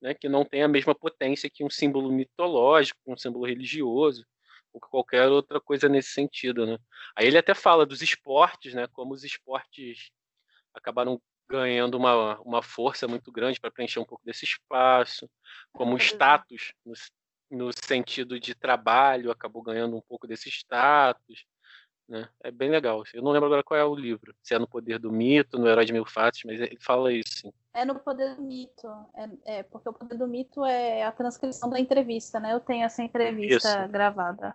[0.01, 4.25] né, que não tem a mesma potência que um símbolo mitológico, um símbolo religioso,
[4.73, 6.65] ou qualquer outra coisa nesse sentido.
[6.65, 6.77] Né?
[7.15, 10.11] Aí ele até fala dos esportes, né, como os esportes
[10.73, 15.29] acabaram ganhando uma, uma força muito grande para preencher um pouco desse espaço,
[15.73, 16.93] como status no,
[17.51, 21.45] no sentido de trabalho, acabou ganhando um pouco desse status.
[22.07, 22.27] Né?
[22.41, 23.03] É bem legal.
[23.13, 25.67] Eu não lembro agora qual é o livro, se é no Poder do Mito, no
[25.67, 27.39] Herói de Mil Faces, mas ele fala isso.
[27.41, 27.53] Sim.
[27.73, 31.69] É no Poder do Mito, é, é, porque o Poder do Mito é a transcrição
[31.69, 32.53] da entrevista, né?
[32.53, 33.91] Eu tenho essa entrevista isso.
[33.91, 34.53] gravada.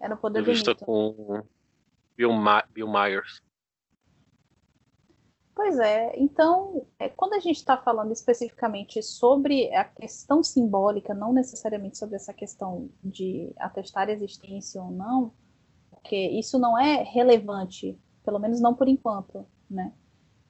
[0.00, 0.84] É no Poder entrevista do Mito.
[0.84, 1.44] com
[2.16, 3.40] Bill, Ma Bill Myers.
[5.58, 11.32] Pois é, então, é, quando a gente está falando especificamente sobre a questão simbólica, não
[11.32, 15.34] necessariamente sobre essa questão de atestar existência ou não,
[15.90, 19.92] porque isso não é relevante, pelo menos não por enquanto, né?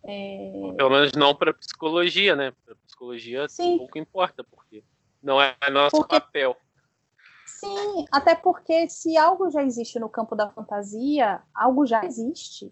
[0.05, 0.75] É...
[0.77, 2.53] Pelo menos não para psicologia, né?
[2.63, 3.79] Para psicologia Sim.
[3.79, 4.85] pouco importa, porque
[5.23, 6.21] não é nosso porque...
[6.21, 6.55] papel.
[7.47, 12.71] Sim, até porque se algo já existe no campo da fantasia, algo já existe.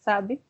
[0.00, 0.42] Sabe?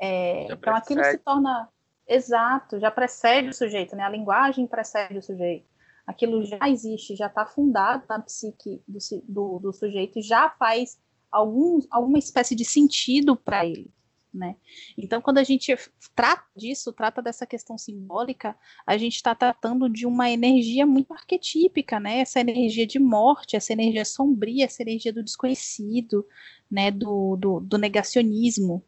[0.00, 1.68] É, então aquilo se torna
[2.06, 4.02] exato, já precede o sujeito, né?
[4.02, 5.66] A linguagem precede o sujeito.
[6.06, 10.98] aquilo já existe, já está fundado na psique do, do, do sujeito, já faz
[11.30, 13.92] algum, alguma espécie de sentido para ele.
[14.32, 14.56] Né?
[14.96, 15.74] Então, quando a gente
[16.14, 18.56] trata disso, trata dessa questão simbólica,
[18.86, 22.18] a gente está tratando de uma energia muito arquetípica, né?
[22.18, 26.26] Essa energia de morte, essa energia sombria, essa energia do desconhecido,
[26.70, 26.90] né?
[26.90, 28.84] Do, do, do negacionismo.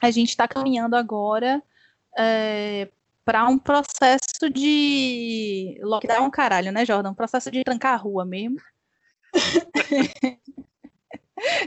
[0.00, 1.62] A gente está caminhando agora
[2.18, 2.90] é,
[3.24, 7.10] para um processo de lockdown, caralho, né, Jordan?
[7.10, 8.58] Um processo de trancar a rua mesmo.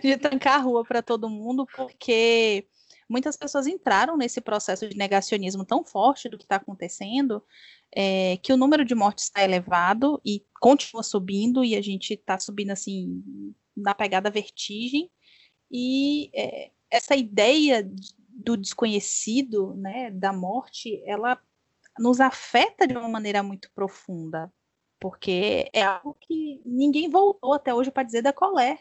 [0.02, 2.68] de trancar a rua para todo mundo, porque
[3.10, 7.44] muitas pessoas entraram nesse processo de negacionismo tão forte do que está acontecendo,
[7.96, 12.40] é, que o número de mortes está elevado e continua subindo, e a gente está
[12.40, 13.24] subindo assim
[13.76, 15.10] na pegada vertigem.
[15.72, 17.90] E é, essa ideia
[18.38, 21.42] do desconhecido, né, da morte, ela
[21.98, 24.54] nos afeta de uma maneira muito profunda,
[25.00, 28.80] porque é algo que ninguém voltou até hoje para dizer da colé.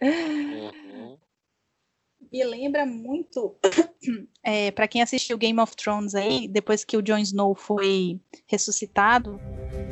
[0.00, 1.18] Uhum.
[2.32, 3.56] Me lembra muito,
[4.42, 9.40] é, para quem assistiu Game of Thrones aí, depois que o Jon Snow foi ressuscitado,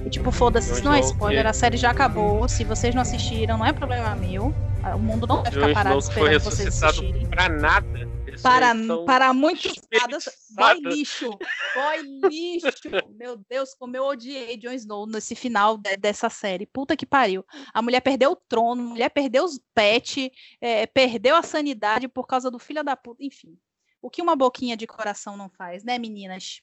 [0.05, 3.67] e tipo, foda-se, não é spoiler, a série já acabou, se vocês não assistiram, não
[3.67, 4.53] é problema meu,
[4.95, 7.27] o mundo não vai ficar parado esperando vocês assistirem.
[7.29, 8.75] Pra nada para,
[9.07, 11.31] para muitos lados, boy lixo,
[11.75, 12.69] boy lixo.
[13.11, 16.67] Meu Deus, como eu odiei Jon Snow nesse final de, dessa série.
[16.67, 17.45] Puta que pariu.
[17.73, 22.27] A mulher perdeu o trono, a mulher perdeu os pets, é, perdeu a sanidade por
[22.27, 23.23] causa do filho da puta.
[23.25, 23.57] Enfim,
[24.01, 26.61] o que uma boquinha de coração não faz, né, meninas?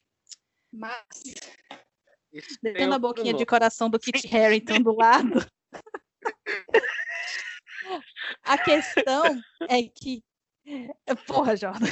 [0.72, 1.04] Mas,
[2.62, 5.46] tendo a boquinha de coração do Kit Harington do lado.
[8.42, 9.24] a questão
[9.68, 10.22] é que
[11.26, 11.86] Porra, Jordan.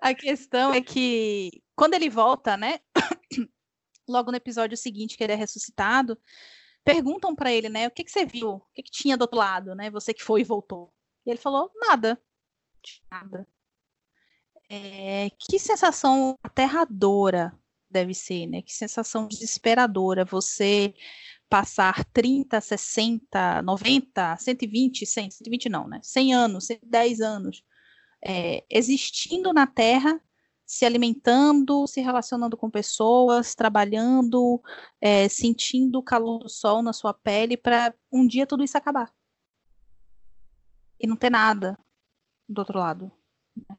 [0.00, 2.78] A questão é que quando ele volta, né?
[4.08, 6.18] Logo no episódio seguinte que ele é ressuscitado,
[6.84, 7.88] perguntam para ele, né?
[7.88, 8.50] O que, que você viu?
[8.50, 9.90] O que, que tinha do outro lado, né?
[9.90, 10.92] Você que foi e voltou.
[11.26, 12.20] E ele falou nada,
[13.10, 13.48] nada.
[14.68, 17.58] É, que sensação aterradora
[17.90, 18.62] deve ser, né?
[18.62, 20.94] Que sensação desesperadora você
[21.48, 26.00] passar 30, 60, 90, 120, 100, 120 não, né?
[26.02, 27.62] 100 anos, 110 anos
[28.24, 30.18] é, existindo na Terra,
[30.64, 34.62] se alimentando, se relacionando com pessoas, trabalhando,
[34.98, 39.12] é, sentindo o calor do sol na sua pele para um dia tudo isso acabar.
[40.98, 41.78] E não ter nada
[42.48, 43.12] do outro lado.
[43.54, 43.76] Né?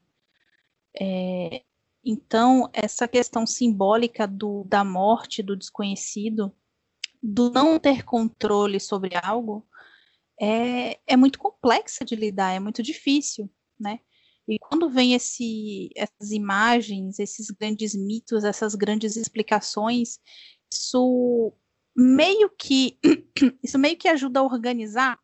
[0.98, 1.64] É,
[2.04, 6.54] então, essa questão simbólica do, da morte, do desconhecido,
[7.26, 9.66] do não ter controle sobre algo
[10.40, 13.98] é, é muito complexa de lidar, é muito difícil, né?
[14.48, 20.20] E quando vem esse, essas imagens, esses grandes mitos, essas grandes explicações,
[20.72, 21.52] isso
[21.96, 22.96] meio que
[23.62, 25.18] isso meio que ajuda a organizar,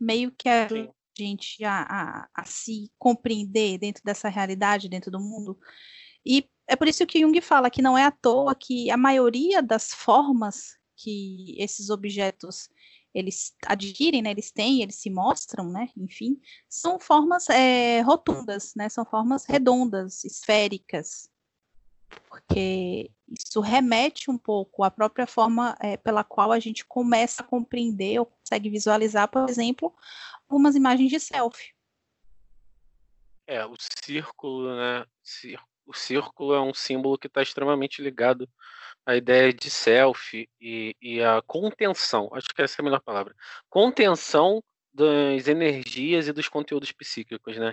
[0.00, 5.20] meio que ajuda a gente a, a, a se compreender dentro dessa realidade, dentro do
[5.20, 5.56] mundo.
[6.24, 9.62] E é por isso que Jung fala que não é à toa que a maioria
[9.62, 12.68] das formas que esses objetos
[13.14, 18.90] eles adquirem, né, eles têm, eles se mostram, né, enfim, são formas é, rotundas, né,
[18.90, 21.30] são formas redondas, esféricas,
[22.28, 27.46] porque isso remete um pouco à própria forma é, pela qual a gente começa a
[27.46, 29.94] compreender ou consegue visualizar, por exemplo,
[30.46, 31.74] algumas imagens de selfie.
[33.46, 35.06] É, o círculo, né,
[35.86, 38.46] o círculo é um símbolo que está extremamente ligado
[39.06, 43.34] a ideia de self e, e, a contenção, acho que essa é a melhor palavra,
[43.70, 47.72] contenção das energias e dos conteúdos psíquicos, né?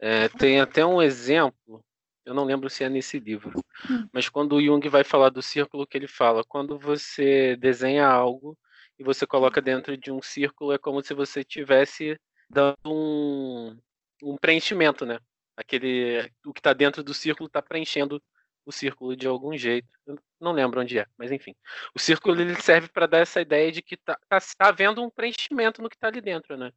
[0.00, 1.84] É, tem até um exemplo,
[2.26, 3.52] eu não lembro se é nesse livro,
[3.88, 4.08] hum.
[4.12, 8.58] mas quando o Jung vai falar do círculo que ele fala, quando você desenha algo
[8.98, 12.18] e você coloca dentro de um círculo, é como se você tivesse
[12.50, 13.78] dando um,
[14.22, 15.18] um preenchimento, né?
[15.56, 18.20] Aquele, o que está dentro do círculo está preenchendo
[18.66, 19.88] o círculo de algum jeito.
[20.06, 21.54] Eu não lembro onde é, mas enfim.
[21.94, 25.10] O círculo ele serve para dar essa ideia de que está tá, tá havendo um
[25.10, 26.72] preenchimento no que está ali dentro, né?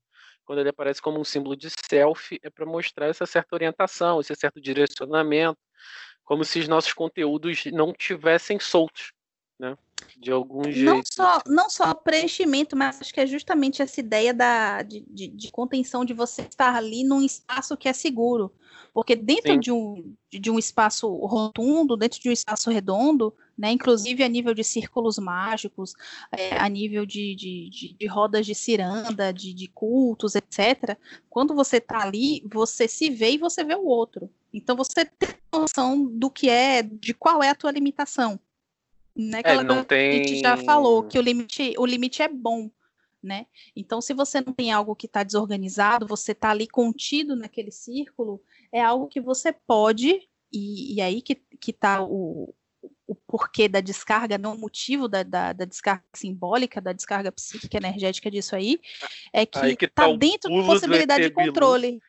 [0.45, 4.33] Quando ele aparece como um símbolo de self, é para mostrar essa certa orientação, esse
[4.35, 5.59] certo direcionamento,
[6.23, 9.11] como se os nossos conteúdos não tivessem soltos,
[9.59, 9.77] né?
[10.15, 10.85] De algum jeito.
[10.85, 15.27] Não só, não só preenchimento, mas acho que é justamente essa ideia da, de, de,
[15.27, 18.53] de contenção, de você estar ali num espaço que é seguro
[18.97, 24.23] porque dentro de um, de um espaço rotundo, dentro de um espaço redondo, né, inclusive
[24.23, 25.93] a nível de círculos mágicos,
[26.31, 30.97] é, a nível de, de, de, de, rodas de ciranda, de, de cultos, etc.,
[31.29, 34.31] quando você está ali, você se vê e você vê o outro.
[34.51, 38.39] Então você tem noção do que é, de qual é a tua limitação.
[39.15, 39.41] Né?
[39.43, 40.09] É, não tem...
[40.09, 42.67] A gente já falou que o limite, o limite é bom,
[43.21, 43.45] né?
[43.75, 48.41] Então, se você não tem algo que está desorganizado, você está ali contido naquele círculo,
[48.72, 52.53] é algo que você pode, e, e aí que está o,
[53.07, 57.78] o porquê da descarga, não o motivo da, da, da, descarga simbólica, da descarga psíquica
[57.78, 58.80] energética disso aí,
[59.34, 61.99] é que está tá dentro da possibilidade de controle.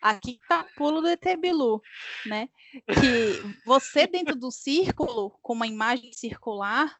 [0.00, 1.82] Aqui está o pulo do Etebilu,
[2.26, 2.48] né?
[2.86, 2.86] Que
[3.66, 6.96] você dentro do círculo, com uma imagem circular,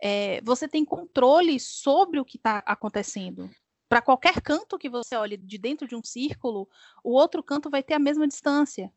[0.00, 3.50] é, você tem controle sobre o que está acontecendo.
[3.88, 6.68] Para qualquer canto que você olhe de dentro de um círculo,
[7.04, 8.92] o outro canto vai ter a mesma distância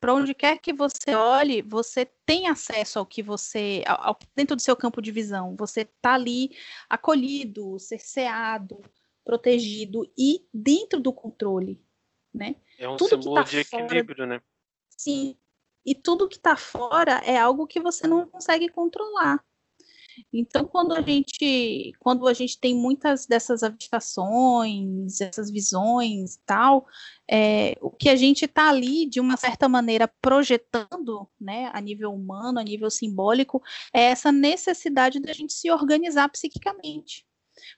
[0.00, 4.62] para onde quer que você olhe, você tem acesso ao que você, ao, dentro do
[4.62, 5.56] seu campo de visão.
[5.56, 6.56] Você está ali
[6.88, 8.80] acolhido, cerceado,
[9.24, 11.82] protegido e dentro do controle,
[12.32, 12.56] né?
[12.78, 14.42] É um tudo símbolo tá de equilíbrio, fora, né?
[14.96, 15.36] Sim.
[15.84, 19.44] E tudo que está fora é algo que você não consegue controlar.
[20.32, 26.86] Então, quando a gente, quando a gente tem muitas dessas avistações, essas visões e tal,
[27.30, 32.12] é, o que a gente está ali, de uma certa maneira, projetando, né, a nível
[32.12, 33.62] humano, a nível simbólico,
[33.92, 37.26] é essa necessidade da gente se organizar psiquicamente.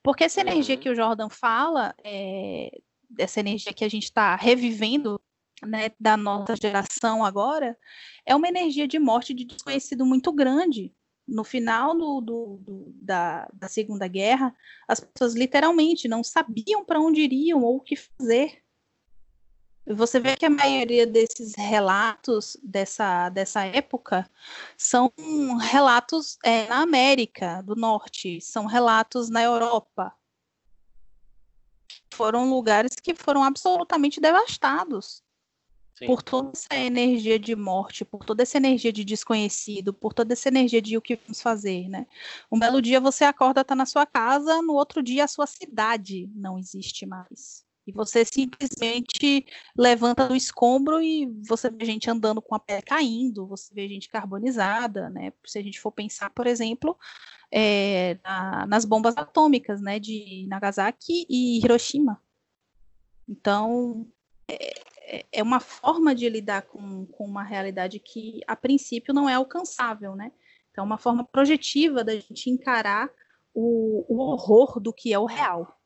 [0.03, 0.80] Porque essa energia uhum.
[0.80, 2.70] que o Jordan fala, é,
[3.18, 5.20] essa energia que a gente está revivendo
[5.62, 7.76] né, da nossa geração agora,
[8.24, 10.93] é uma energia de morte de desconhecido muito grande
[11.31, 14.55] no final do, do, do, da, da Segunda Guerra,
[14.87, 18.62] as pessoas literalmente não sabiam para onde iriam ou o que fazer.
[19.87, 24.28] Você vê que a maioria desses relatos dessa, dessa época
[24.76, 25.12] são
[25.59, 30.12] relatos é, na América do Norte, são relatos na Europa.
[32.12, 35.22] Foram lugares que foram absolutamente devastados.
[36.01, 36.07] Sim.
[36.07, 40.49] por toda essa energia de morte, por toda essa energia de desconhecido, por toda essa
[40.49, 42.07] energia de o que vamos fazer, né?
[42.51, 46.31] Um belo dia você acorda, tá na sua casa, no outro dia a sua cidade
[46.35, 47.67] não existe mais.
[47.87, 49.45] E você simplesmente
[49.77, 54.09] levanta do escombro e você vê gente andando com a pele caindo, você vê gente
[54.09, 55.35] carbonizada, né?
[55.45, 56.97] Se a gente for pensar, por exemplo,
[57.53, 59.99] é, na, nas bombas atômicas, né?
[59.99, 62.23] De Nagasaki e Hiroshima.
[63.29, 64.07] Então,
[64.51, 64.73] é,
[65.11, 69.35] é, é uma forma de lidar com, com uma realidade que, a princípio, não é
[69.35, 70.31] alcançável, né?
[70.71, 73.11] Então, é uma forma projetiva da gente encarar
[73.53, 75.77] o, o horror do que é o real.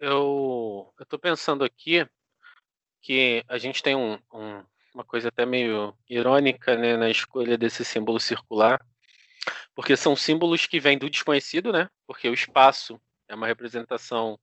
[0.00, 2.08] Eu estou pensando aqui
[3.02, 4.64] que a gente tem um, um,
[4.94, 8.80] uma coisa até meio irônica né, na escolha desse símbolo circular,
[9.74, 11.90] porque são símbolos que vêm do desconhecido, né?
[12.06, 14.38] Porque o espaço é uma representação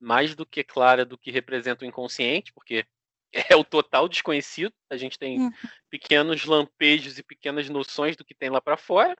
[0.00, 2.86] mais do que clara do que representa o inconsciente, porque
[3.50, 4.72] é o total desconhecido.
[4.90, 5.52] A gente tem uhum.
[5.90, 9.16] pequenos lampejos e pequenas noções do que tem lá para fora,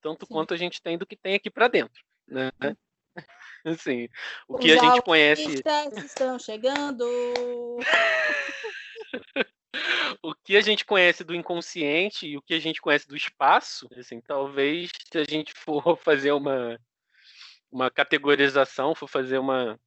[0.00, 0.32] tanto Sim.
[0.32, 2.50] quanto a gente tem do que tem aqui para dentro, né?
[2.62, 2.76] Uhum.
[3.64, 4.08] Assim,
[4.48, 5.62] o Os que a gente conhece
[6.04, 7.04] estão chegando.
[10.22, 13.86] o que a gente conhece do inconsciente e o que a gente conhece do espaço,
[13.96, 16.80] assim, talvez se a gente for fazer uma
[17.70, 19.78] uma categorização, for fazer uma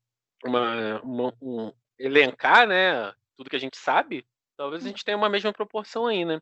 [0.44, 4.26] uma, uma um, elencar, né, tudo que a gente sabe,
[4.58, 6.40] talvez a gente tenha uma mesma proporção aí, né?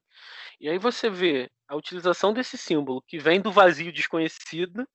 [0.59, 4.87] E aí você vê a utilização desse símbolo que vem do vazio desconhecido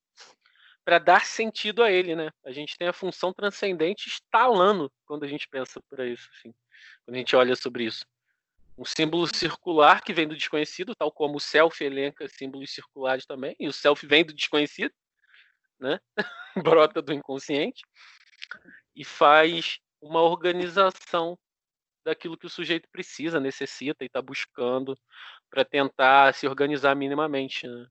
[0.85, 2.31] para dar sentido a ele, né?
[2.45, 6.55] A gente tem a função transcendente instalando quando a gente pensa por isso, assim,
[7.05, 8.05] quando a gente olha sobre isso.
[8.79, 13.57] Um símbolo circular que vem do desconhecido, tal como o self elenca símbolos circulares também,
[13.59, 14.93] e o self vem do desconhecido,
[15.81, 15.99] né?
[16.63, 17.83] Brota do inconsciente
[18.97, 21.39] e faz uma organização
[22.03, 24.99] daquilo que o sujeito precisa, necessita e está buscando
[25.51, 27.67] para tentar se organizar minimamente.
[27.67, 27.89] Né?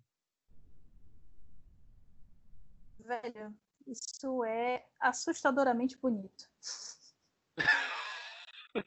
[2.99, 3.53] Velho,
[3.85, 6.49] isso é assustadoramente bonito.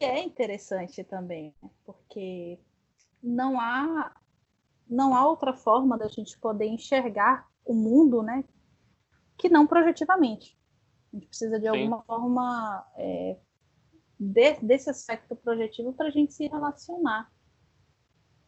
[0.00, 1.70] e é interessante também, né?
[1.84, 2.58] porque
[3.22, 4.14] não há
[4.86, 8.44] não há outra forma da gente poder enxergar o mundo, né,
[9.36, 10.58] que não projetivamente.
[11.12, 11.68] A gente precisa de Sim.
[11.68, 13.36] alguma forma é,
[14.18, 17.30] de, desse aspecto projetivo para a gente se relacionar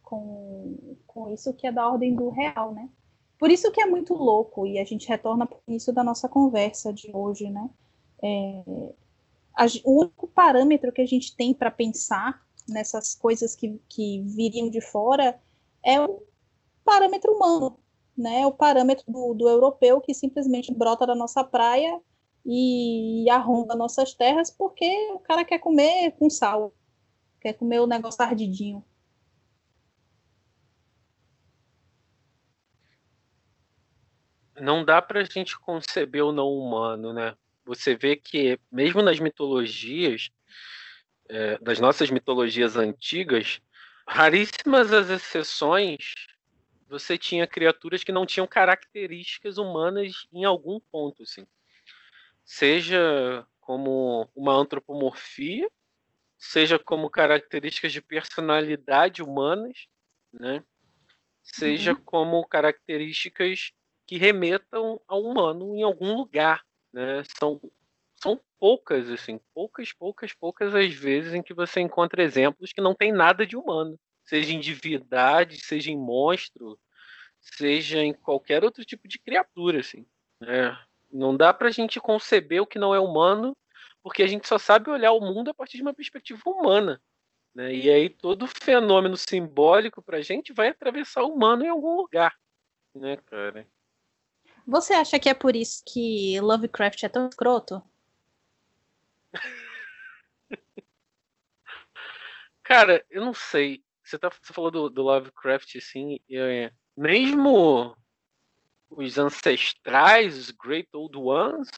[0.01, 2.89] com, com isso que é da ordem do real, né?
[3.37, 6.91] Por isso que é muito louco, e a gente retorna para isso da nossa conversa
[6.91, 7.69] de hoje, né?
[8.23, 8.93] É,
[9.53, 14.69] a, o único parâmetro que a gente tem para pensar nessas coisas que, que viriam
[14.69, 15.39] de fora
[15.83, 16.21] é o
[16.83, 17.77] parâmetro humano,
[18.17, 18.45] né?
[18.45, 22.01] O parâmetro do, do europeu que simplesmente brota da nossa praia
[22.45, 26.73] e arromba nossas terras porque o cara quer comer com sal,
[27.41, 28.83] quer comer o negócio ardidinho.
[34.59, 37.35] Não dá para a gente conceber o não humano, né?
[37.65, 40.31] Você vê que, mesmo nas mitologias,
[41.29, 43.61] é, das nossas mitologias antigas,
[44.07, 45.97] raríssimas as exceções,
[46.87, 51.45] você tinha criaturas que não tinham características humanas em algum ponto, assim.
[52.43, 55.69] Seja como uma antropomorfia,
[56.37, 59.87] seja como características de personalidade humanas,
[60.31, 60.63] né?
[61.43, 62.01] Seja uhum.
[62.03, 63.71] como características
[64.05, 66.63] que remetam ao humano em algum lugar,
[66.93, 67.23] né?
[67.39, 67.59] São
[68.21, 72.95] são poucas assim, poucas, poucas, poucas as vezes em que você encontra exemplos que não
[72.95, 76.77] tem nada de humano, seja em divindade, seja em monstro,
[77.39, 80.05] seja em qualquer outro tipo de criatura, assim.
[80.39, 80.77] Né?
[81.11, 83.55] Não dá para a gente conceber o que não é humano,
[84.03, 87.01] porque a gente só sabe olhar o mundo a partir de uma perspectiva humana.
[87.55, 87.73] Né?
[87.73, 92.37] E aí todo fenômeno simbólico para a gente vai atravessar o humano em algum lugar,
[92.93, 93.65] né, cara?
[94.67, 97.81] Você acha que é por isso que Lovecraft é tão escroto?
[102.63, 103.81] Cara, eu não sei.
[104.07, 107.93] Você, tá, você falou do, do Lovecraft, assim, é, mesmo
[108.89, 111.69] os ancestrais, os Great Old Ones,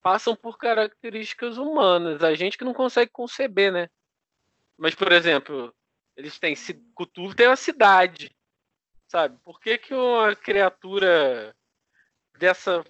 [0.00, 2.24] passam por características humanas.
[2.24, 3.90] A gente que não consegue conceber, né?
[4.78, 5.74] Mas, por exemplo,
[6.16, 6.54] eles têm.
[6.56, 8.34] Cthulhu tem uma cidade.
[9.06, 9.38] Sabe?
[9.44, 11.54] Por que, que uma criatura
[12.38, 12.82] dessa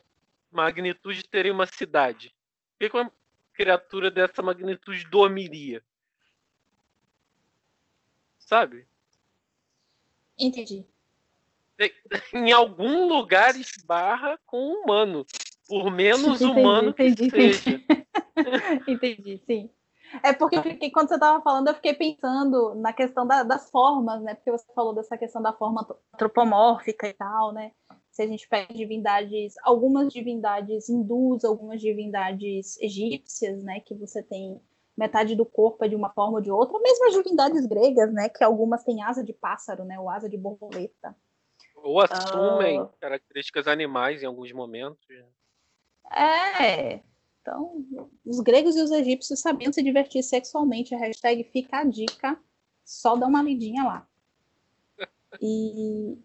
[0.52, 2.28] magnitude teria uma cidade?
[2.28, 3.12] Por que, que uma
[3.52, 5.82] criatura dessa magnitude dormiria?
[8.50, 8.84] Sabe?
[10.36, 10.84] Entendi.
[12.34, 15.24] Em algum lugar esbarra com o humano.
[15.68, 17.80] Por menos entendi, humano entendi, que seja.
[18.88, 19.70] entendi, sim.
[20.24, 24.20] É porque fiquei, quando você estava falando, eu fiquei pensando na questão da, das formas,
[24.20, 24.34] né?
[24.34, 27.70] Porque você falou dessa questão da forma antropomórfica e tal, né?
[28.10, 33.78] Se a gente pega divindades, algumas divindades hindus, algumas divindades egípcias, né?
[33.78, 34.60] Que você tem
[35.00, 38.28] metade do corpo é de uma forma ou de outra, mesmo as divindades gregas, né?
[38.28, 39.98] Que algumas têm asa de pássaro, né?
[39.98, 41.16] Ou asa de borboleta.
[41.74, 42.88] Ou assumem uh...
[43.00, 45.06] características animais em alguns momentos.
[46.12, 47.00] É.
[47.40, 47.82] Então,
[48.26, 50.94] os gregos e os egípcios sabiam se divertir sexualmente.
[50.94, 52.38] A hashtag fica a dica.
[52.84, 54.06] Só dá uma lidinha lá.
[55.40, 56.18] E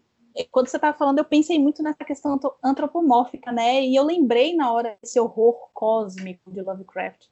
[0.50, 3.82] quando você estava falando, eu pensei muito nessa questão antropomórfica, né?
[3.82, 7.26] E eu lembrei na hora desse horror cósmico de Lovecraft,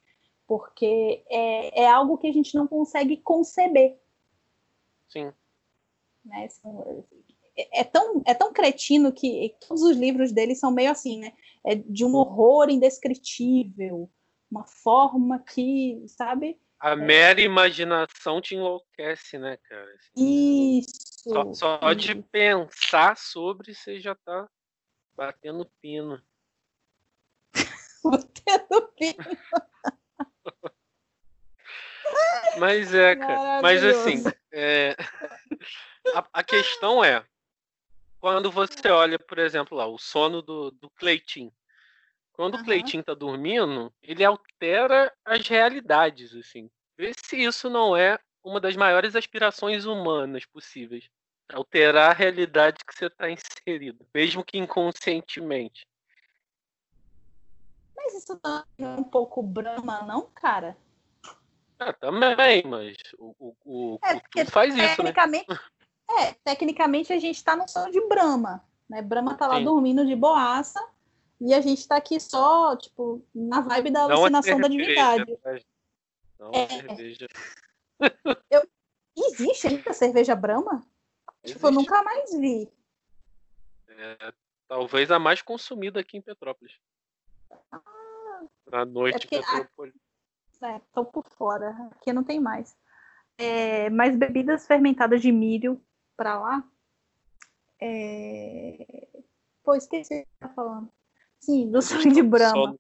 [0.47, 3.99] porque é, é algo que a gente não consegue conceber.
[5.09, 5.33] Sim.
[6.25, 6.49] Né?
[7.57, 11.33] É, é, tão, é tão cretino que todos os livros dele são meio assim, né?
[11.65, 14.11] É de um horror indescritível,
[14.51, 16.59] uma forma que, sabe?
[16.81, 16.97] A é...
[16.97, 19.99] mera imaginação te enlouquece, né, cara?
[20.17, 20.91] Isso.
[21.25, 24.49] Só, só de pensar sobre, você já tá
[25.17, 26.21] batendo pino.
[28.05, 29.25] batendo pino.
[32.59, 33.63] Mas é, cara.
[33.63, 34.97] Mas assim, é...
[36.15, 37.25] a, a, questão é
[38.21, 41.53] quando você olha, por exemplo, lá, o sono do, do Cleitinho.
[42.33, 42.61] Quando uhum.
[42.61, 46.71] o Cleitinho tá dormindo, ele altera as realidades, assim.
[46.97, 51.09] Vê se isso não é uma das maiores aspirações humanas possíveis.
[51.53, 55.87] Alterar a realidade que você está inserido, mesmo que inconscientemente.
[57.95, 60.77] Mas isso não é um pouco Brahma, não, cara?
[61.79, 65.13] Ah, também, mas o, o, o, é, o faz isso, né?
[66.07, 69.01] É, tecnicamente a gente está no sono de Brahma, né?
[69.01, 69.65] Brahma tá lá Sim.
[69.65, 70.79] dormindo de boaça
[71.41, 75.39] e a gente está aqui só, tipo, na vibe da alucinação da divindade.
[76.39, 77.27] Não é, cerveja.
[78.51, 78.69] Eu,
[79.17, 80.87] existe ainda cerveja Brahma?
[81.43, 81.55] Existe.
[81.55, 82.71] Tipo, eu nunca mais vi.
[83.89, 84.33] É,
[84.69, 86.79] talvez a mais consumida aqui em Petrópolis.
[87.73, 87.81] Ah,
[88.67, 89.95] Na noite é Petrópolis.
[90.63, 91.71] É, tô por fora.
[91.93, 92.77] Aqui não tem mais.
[93.37, 95.81] É, mas bebidas fermentadas de milho
[96.17, 96.65] para lá.
[97.81, 99.09] É...
[99.63, 100.91] Pô, esqueci o que eu falando.
[101.41, 102.77] Sim, no sonho de Brahma.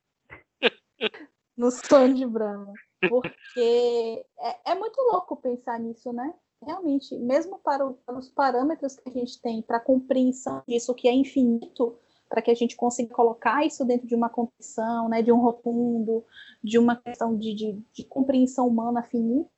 [1.57, 2.73] no sonho de Brahma.
[3.09, 6.33] Porque é, é, muito louco pensar nisso, né?
[6.63, 11.09] Realmente, mesmo para, o, para os parâmetros que a gente tem para compreensão disso que
[11.09, 11.99] é infinito,
[12.35, 16.25] para que a gente consiga colocar isso dentro de uma condição, né, de um rotundo,
[16.61, 19.49] de uma questão de, de, de compreensão humana finita,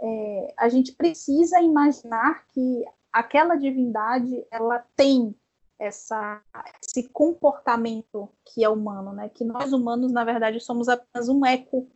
[0.00, 5.34] é, a gente precisa imaginar que aquela divindade ela tem
[5.76, 6.40] essa,
[6.80, 9.28] esse comportamento que é humano, né?
[9.28, 11.88] Que nós humanos, na verdade, somos apenas um eco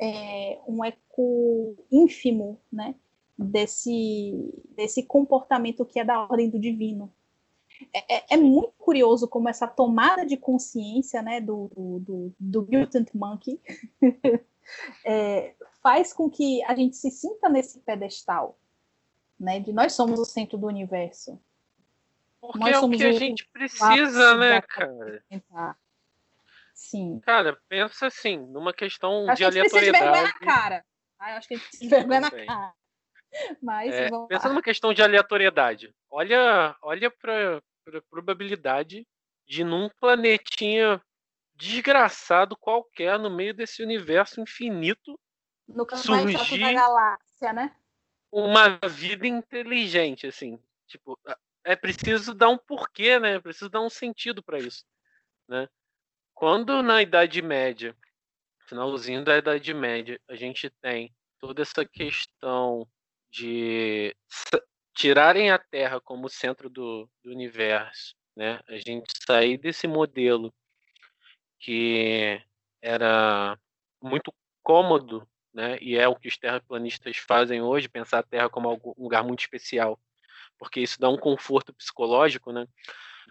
[0.00, 2.94] é, um eco ínfimo, né,
[3.36, 7.12] desse, desse comportamento que é da ordem do divino.
[7.92, 11.70] É, é, é muito curioso como essa tomada de consciência né, do,
[12.00, 13.60] do, do, Mutant Monkey
[15.04, 18.58] é, faz com que a gente se sinta nesse pedestal,
[19.38, 21.40] né, de nós somos o centro do universo.
[22.40, 25.22] Porque nós é o que a gente precisa, né, cara?
[26.74, 27.20] Sim.
[27.20, 30.04] Cara, pensa assim, numa questão acho de aleatoriedade.
[30.04, 30.84] A gente na cara.
[31.18, 32.74] Ah, acho que a gente precisa vergonha na cara.
[33.62, 35.94] Mas é, pensa numa questão de aleatoriedade.
[36.10, 37.62] Olha, olha para
[38.10, 39.06] probabilidade
[39.46, 41.02] de num planetinha
[41.54, 45.18] desgraçado qualquer no meio desse universo infinito
[45.68, 47.76] no surgir da galáxia, né?
[48.30, 50.58] Uma vida inteligente, assim.
[50.86, 51.18] Tipo,
[51.64, 53.34] é preciso dar um porquê, né?
[53.34, 54.84] É preciso dar um sentido para isso,
[55.48, 55.68] né?
[56.34, 57.96] Quando na Idade Média,
[58.66, 62.86] finalzinho da Idade Média, a gente tem toda essa questão
[63.30, 64.16] de
[64.94, 68.60] tirarem a Terra como centro do, do universo, né?
[68.68, 70.52] A gente sair desse modelo
[71.58, 72.40] que
[72.80, 73.58] era
[74.02, 75.78] muito cômodo, né?
[75.80, 79.40] E é o que os terraplanistas fazem hoje, pensar a Terra como um lugar muito
[79.40, 79.98] especial,
[80.58, 82.66] porque isso dá um conforto psicológico, né?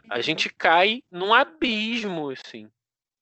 [0.09, 0.21] A uhum.
[0.21, 2.69] gente cai num abismo, assim,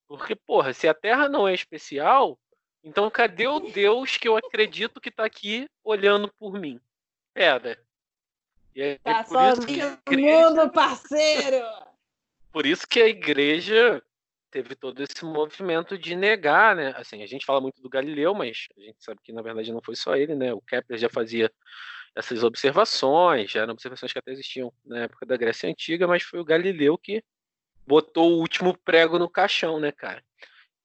[0.07, 2.39] porque, porra, se a Terra não é especial,
[2.83, 6.79] então cadê o Deus que eu acredito que está aqui olhando por mim?
[7.35, 7.79] Era.
[8.75, 10.49] E é, tá por isso que a igreja...
[10.49, 11.65] mundo, parceiro!
[12.51, 14.03] Por isso que a igreja
[14.51, 16.93] teve todo esse movimento de negar, né?
[16.95, 19.81] Assim, a gente fala muito do Galileu, mas a gente sabe que na verdade não
[19.81, 20.53] foi só ele, né?
[20.53, 21.51] O Kepler já fazia
[22.15, 26.39] essas observações, já eram observações que até existiam na época da Grécia Antiga, mas foi
[26.39, 27.23] o Galileu que
[27.85, 30.23] botou o último prego no caixão, né, cara?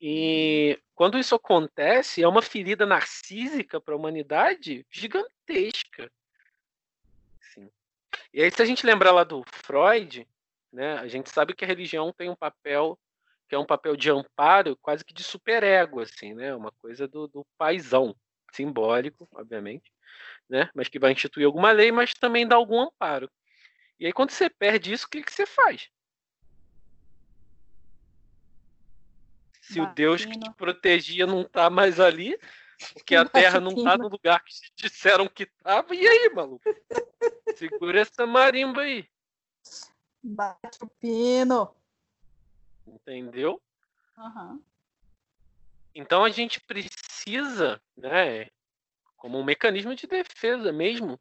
[0.00, 6.10] E quando isso acontece, é uma ferida narcísica para a humanidade gigantesca.
[8.32, 10.26] E aí, se a gente lembrar lá do Freud,
[10.72, 12.98] né, a gente sabe que a religião tem um papel
[13.48, 16.54] que é um papel de amparo, quase que de superego, assim, né?
[16.54, 18.16] Uma coisa do, do paizão,
[18.52, 19.92] simbólico, obviamente,
[20.48, 20.70] né?
[20.74, 23.30] Mas que vai instituir alguma lei, mas também dá algum amparo.
[24.00, 25.88] E aí, quando você perde isso, o que, que você faz?
[29.60, 32.38] Se o Deus que te protegia não tá mais ali,
[32.92, 36.62] porque a Terra não tá no lugar que disseram que tava, e aí, maluco?
[37.56, 39.08] Segura essa marimba aí.
[40.22, 41.74] Bate o pino.
[42.86, 43.60] Entendeu?
[44.16, 44.62] Uhum.
[45.94, 48.50] Então a gente precisa, né,
[49.16, 51.20] como um mecanismo de defesa mesmo,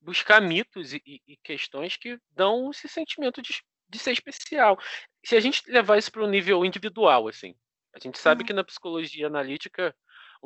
[0.00, 4.78] buscar mitos e, e questões que dão esse sentimento de, de ser especial.
[5.24, 7.54] Se a gente levar isso para o nível individual, assim,
[7.92, 8.46] a gente sabe uhum.
[8.46, 9.96] que na psicologia analítica,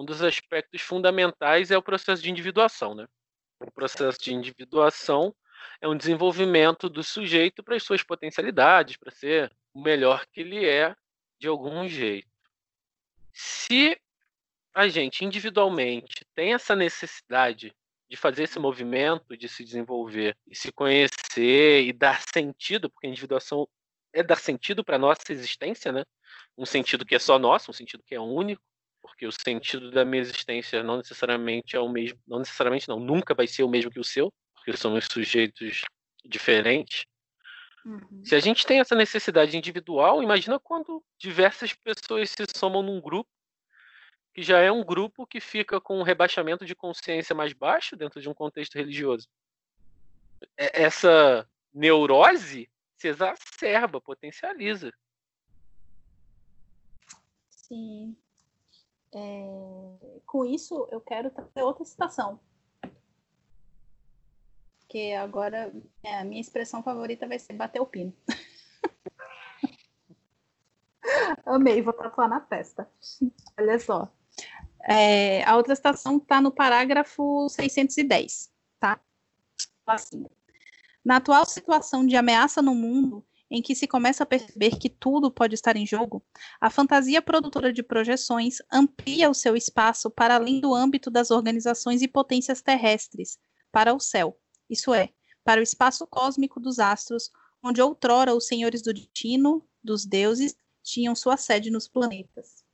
[0.00, 3.06] um dos aspectos fundamentais é o processo de individuação, né?
[3.60, 5.34] O processo de individuação
[5.78, 10.66] é um desenvolvimento do sujeito para as suas potencialidades, para ser o melhor que ele
[10.66, 10.96] é
[11.38, 12.30] de algum jeito.
[13.30, 14.00] Se
[14.72, 17.76] a gente individualmente tem essa necessidade
[18.08, 23.10] de fazer esse movimento, de se desenvolver e se conhecer e dar sentido, porque a
[23.10, 23.68] individuação
[24.14, 26.04] é dar sentido para a nossa existência, né?
[26.56, 28.62] um sentido que é só nosso, um sentido que é único,
[29.10, 33.34] porque o sentido da minha existência não necessariamente é o mesmo, não necessariamente não, nunca
[33.34, 35.82] vai ser o mesmo que o seu, porque somos sujeitos
[36.24, 37.04] diferentes.
[37.84, 38.22] Uhum.
[38.24, 43.28] Se a gente tem essa necessidade individual, imagina quando diversas pessoas se somam num grupo
[44.32, 48.20] que já é um grupo que fica com um rebaixamento de consciência mais baixo dentro
[48.20, 49.28] de um contexto religioso.
[50.56, 54.92] Essa neurose se exacerba, potencializa.
[57.48, 58.16] Sim.
[59.12, 62.38] É, com isso, eu quero trazer outra citação.
[64.88, 68.12] Que agora é, a minha expressão favorita vai ser bater o pino.
[71.46, 72.88] Amei, vou tatuar na testa.
[73.58, 74.08] Olha só.
[74.88, 78.98] É, a outra citação está no parágrafo 610, tá?
[79.86, 80.24] Assim.
[81.04, 85.30] Na atual situação de ameaça no mundo, em que se começa a perceber que tudo
[85.30, 86.22] pode estar em jogo,
[86.60, 92.00] a fantasia produtora de projeções amplia o seu espaço para além do âmbito das organizações
[92.00, 93.38] e potências terrestres,
[93.72, 94.38] para o céu,
[94.68, 95.10] isso é,
[95.44, 97.30] para o espaço cósmico dos astros,
[97.62, 102.64] onde outrora os senhores do destino, dos deuses, tinham sua sede nos planetas.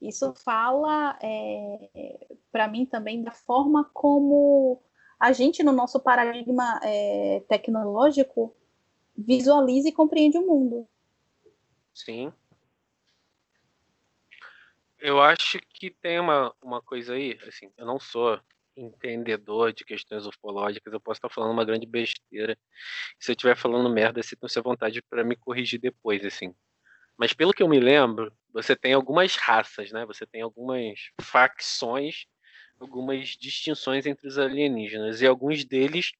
[0.00, 4.82] Isso fala, é, para mim também, da forma como
[5.20, 8.56] a gente, no nosso paradigma é, tecnológico,
[9.16, 10.88] visualiza e compreende o mundo.
[11.94, 12.32] Sim.
[14.98, 18.40] eu acho que tem uma, uma coisa aí, assim, eu não sou
[18.76, 22.56] entendedor de questões ufológicas, eu posso estar falando uma grande besteira.
[23.18, 26.54] Se eu estiver falando merda, sintam-se à vontade para me corrigir depois, assim.
[27.18, 30.06] Mas pelo que eu me lembro, você tem algumas raças, né?
[30.06, 32.26] Você tem algumas facções,
[32.80, 35.20] algumas distinções entre os alienígenas.
[35.20, 36.12] E alguns deles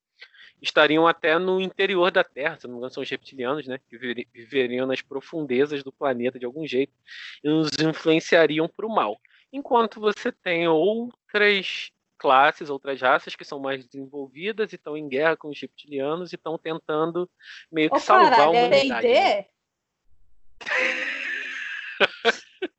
[0.61, 3.81] estariam até no interior da Terra, se não me engano, são os reptilianos, né?
[3.89, 6.93] Que viveriam nas profundezas do planeta de algum jeito
[7.43, 9.19] e nos influenciariam para o mal.
[9.53, 15.37] Enquanto você tem outras classes, outras raças que são mais desenvolvidas e estão em guerra
[15.37, 17.29] com os reptilianos e estão tentando
[17.73, 19.07] meio que salvar caralho, a é humanidade.
[19.07, 19.49] É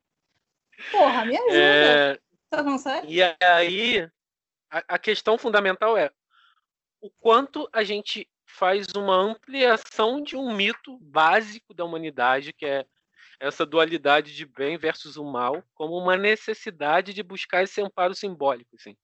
[0.92, 1.54] Porra, me ajuda.
[1.54, 2.18] É...
[2.64, 4.08] Tá E aí,
[4.70, 6.10] a, a questão fundamental é
[7.00, 12.86] o quanto a gente faz uma ampliação de um mito básico da humanidade, que é
[13.40, 18.76] essa dualidade de bem versus o mal, como uma necessidade de buscar esse amparo simbólico,
[18.76, 18.96] assim.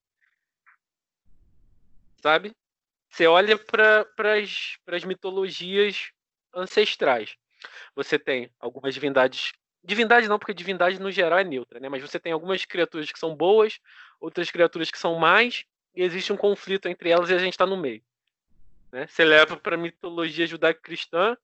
[2.23, 2.55] Sabe?
[3.11, 6.13] Você olha para as mitologias
[6.55, 7.37] ancestrais.
[7.95, 9.53] Você tem algumas divindades.
[9.83, 11.89] Divindade não, porque divindade no geral é neutra, né?
[11.89, 13.81] Mas você tem algumas criaturas que são boas,
[14.21, 15.65] outras criaturas que são mais,
[15.95, 18.03] e existe um conflito entre elas e a gente está no meio.
[18.93, 19.07] Né?
[19.07, 21.37] Você leva para a mitologia judaico-cristã,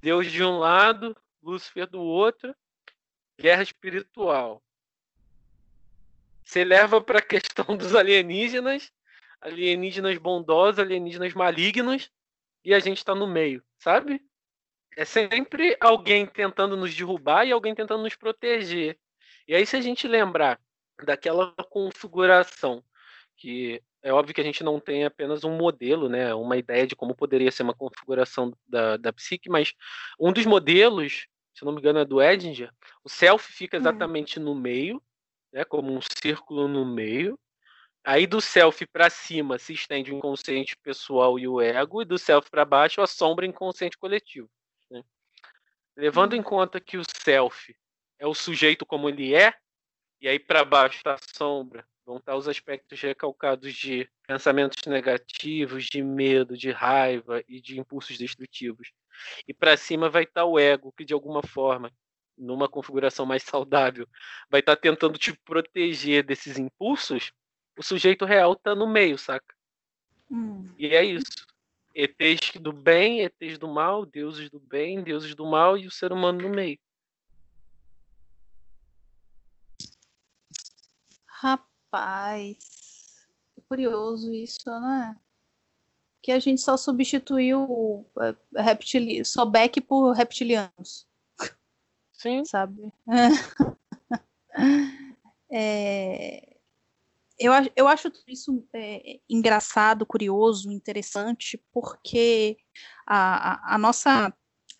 [0.00, 2.54] Deus de um lado, Lúcifer do outro,
[3.38, 4.62] guerra espiritual.
[6.44, 8.92] Você leva para a questão dos alienígenas,
[9.40, 12.10] alienígenas bondosos, alienígenas malignos,
[12.64, 14.22] e a gente está no meio, sabe?
[14.96, 18.98] É sempre alguém tentando nos derrubar e alguém tentando nos proteger.
[19.46, 20.60] E aí, se a gente lembrar
[21.04, 22.82] daquela configuração,
[23.36, 26.96] que é óbvio que a gente não tem apenas um modelo, né, uma ideia de
[26.96, 29.74] como poderia ser uma configuração da, da psique, mas
[30.18, 32.70] um dos modelos, se não me engano, é do Edinger,
[33.04, 33.80] o self fica hum.
[33.80, 34.44] exatamente hum.
[34.44, 35.02] no meio,
[35.52, 37.38] né, como um círculo no meio.
[38.02, 42.16] Aí do self para cima se estende o inconsciente pessoal e o ego, e do
[42.16, 44.48] self para baixo a sombra inconsciente coletivo.
[45.96, 47.74] Levando em conta que o self
[48.18, 49.54] é o sujeito como ele é,
[50.20, 54.84] e aí para baixo está a sombra, vão estar tá os aspectos recalcados de pensamentos
[54.86, 58.92] negativos, de medo, de raiva e de impulsos destrutivos.
[59.46, 61.92] E para cima vai estar tá o ego, que de alguma forma,
[62.36, 64.06] numa configuração mais saudável,
[64.50, 67.32] vai estar tá tentando te proteger desses impulsos.
[67.78, 69.54] O sujeito real está no meio, saca?
[70.30, 70.64] Hum.
[70.78, 71.46] E é isso.
[71.94, 76.12] ETs do bem, ETs do mal, deuses do bem, deuses do mal e o ser
[76.12, 76.78] humano no meio.
[81.26, 82.58] Rapaz,
[83.68, 85.16] curioso isso, né?
[86.22, 91.06] Que a gente só substituiu é, reptili só back por reptilianos.
[92.12, 92.44] Sim.
[92.44, 92.92] Sabe?
[95.52, 96.49] É,
[97.40, 102.56] eu, eu acho isso é, engraçado, curioso, interessante, porque
[103.06, 104.32] a, a, a nossa.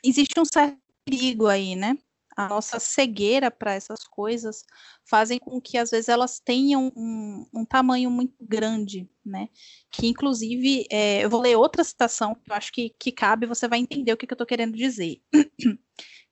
[0.05, 1.97] Existe um certo perigo aí, né?
[2.37, 4.65] a nossa cegueira para essas coisas
[5.05, 9.49] fazem com que às vezes elas tenham um, um tamanho muito grande, né?
[9.91, 13.69] Que inclusive é, eu vou ler outra citação que eu acho que, que cabe, você
[13.69, 15.21] vai entender o que, que eu estou querendo dizer.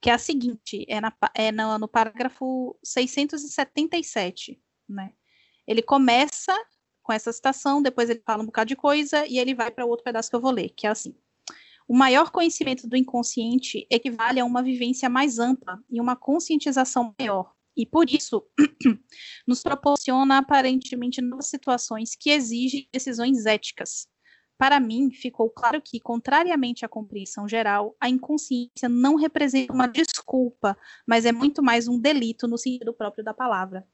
[0.01, 5.13] que é a seguinte, é, na, é no, no parágrafo 677, né?
[5.69, 6.57] Ele começa
[7.03, 10.03] com essa citação, depois ele fala um bocado de coisa e ele vai para outro
[10.03, 11.15] pedaço que eu vou ler, que é assim:
[11.87, 17.53] O maior conhecimento do inconsciente equivale a uma vivência mais ampla e uma conscientização maior,
[17.77, 18.43] e por isso
[19.47, 24.09] nos proporciona aparentemente novas situações que exigem decisões éticas.
[24.57, 30.77] Para mim, ficou claro que, contrariamente à compreensão geral, a inconsciência não representa uma desculpa,
[31.07, 33.87] mas é muito mais um delito no sentido próprio da palavra.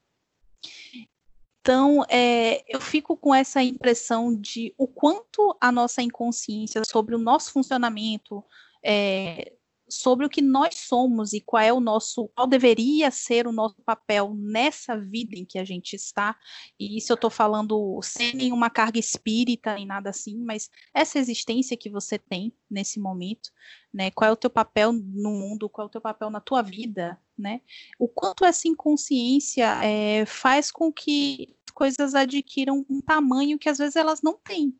[1.65, 7.17] Então, é, eu fico com essa impressão de o quanto a nossa inconsciência sobre o
[7.17, 8.43] nosso funcionamento,
[8.85, 9.51] é,
[9.89, 13.81] sobre o que nós somos e qual é o nosso, qual deveria ser o nosso
[13.83, 16.37] papel nessa vida em que a gente está.
[16.79, 21.75] E isso eu estou falando sem nenhuma carga espírita nem nada assim, mas essa existência
[21.75, 23.49] que você tem nesse momento,
[23.91, 24.11] né?
[24.11, 25.67] Qual é o teu papel no mundo?
[25.67, 27.61] Qual é o teu papel na tua vida, né?
[27.97, 33.97] O quanto essa inconsciência é, faz com que coisas adquiram um tamanho que às vezes
[33.97, 34.75] elas não têm.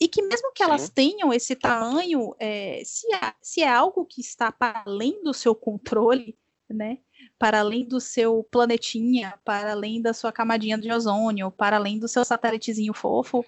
[0.00, 4.20] E que mesmo que elas tenham esse tamanho, é, se, é, se é algo que
[4.20, 6.38] está para além do seu controle,
[6.68, 6.98] né?
[7.38, 12.06] Para além do seu planetinha, para além da sua camadinha de ozônio, para além do
[12.06, 13.44] seu satélitezinho fofo,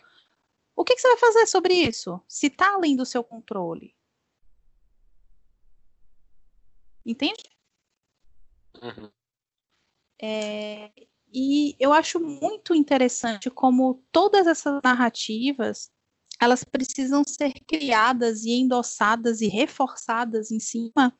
[0.75, 2.21] o que, que você vai fazer sobre isso?
[2.27, 3.95] Se está além do seu controle.
[7.05, 7.43] Entende?
[8.83, 9.11] Uhum.
[10.23, 10.91] É,
[11.33, 15.91] e eu acho muito interessante como todas essas narrativas
[16.41, 21.15] elas precisam ser criadas e endossadas e reforçadas em cima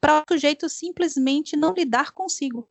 [0.00, 2.70] para o sujeito simplesmente não lidar consigo.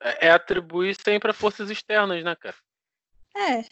[0.00, 2.56] É, é atribuir sempre a forças externas, né, cara?
[3.34, 3.64] É.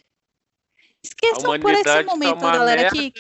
[1.03, 3.13] Esqueçam por esse tá momento, tá galera, merda, que.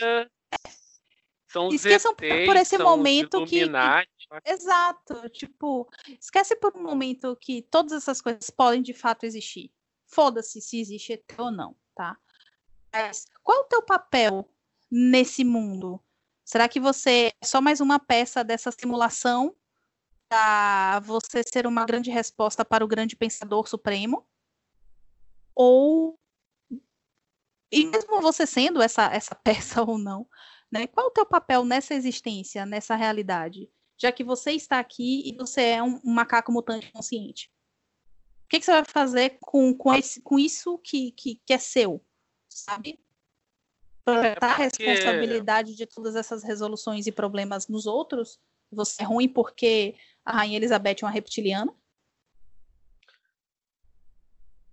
[1.48, 3.70] São Esqueçam por esse momento que, que.
[4.45, 5.28] Exato.
[5.30, 5.89] Tipo,
[6.20, 9.72] esquece por um momento que todas essas coisas podem de fato existir
[10.12, 12.18] foda-se se existe ET ou não, tá?
[12.93, 14.49] Mas qual é o teu papel
[14.91, 15.99] nesse mundo?
[16.45, 19.57] Será que você é só mais uma peça dessa simulação
[20.28, 24.28] para você ser uma grande resposta para o grande pensador supremo?
[25.55, 26.18] Ou
[27.70, 30.28] e mesmo você sendo essa essa peça ou não,
[30.70, 30.87] né?
[30.87, 33.70] Qual é o teu papel nessa existência, nessa realidade?
[34.03, 37.50] Já que você está aqui e você é um, um macaco mutante consciente
[38.53, 42.05] que, que você vai fazer com, com, esse, com isso que, que, que é seu,
[42.50, 43.00] sabe?
[44.05, 44.84] Projetar é porque...
[44.84, 48.38] a responsabilidade de todas essas resoluções e problemas nos outros?
[48.70, 51.74] Você é ruim porque a Rainha Elizabeth é uma reptiliana?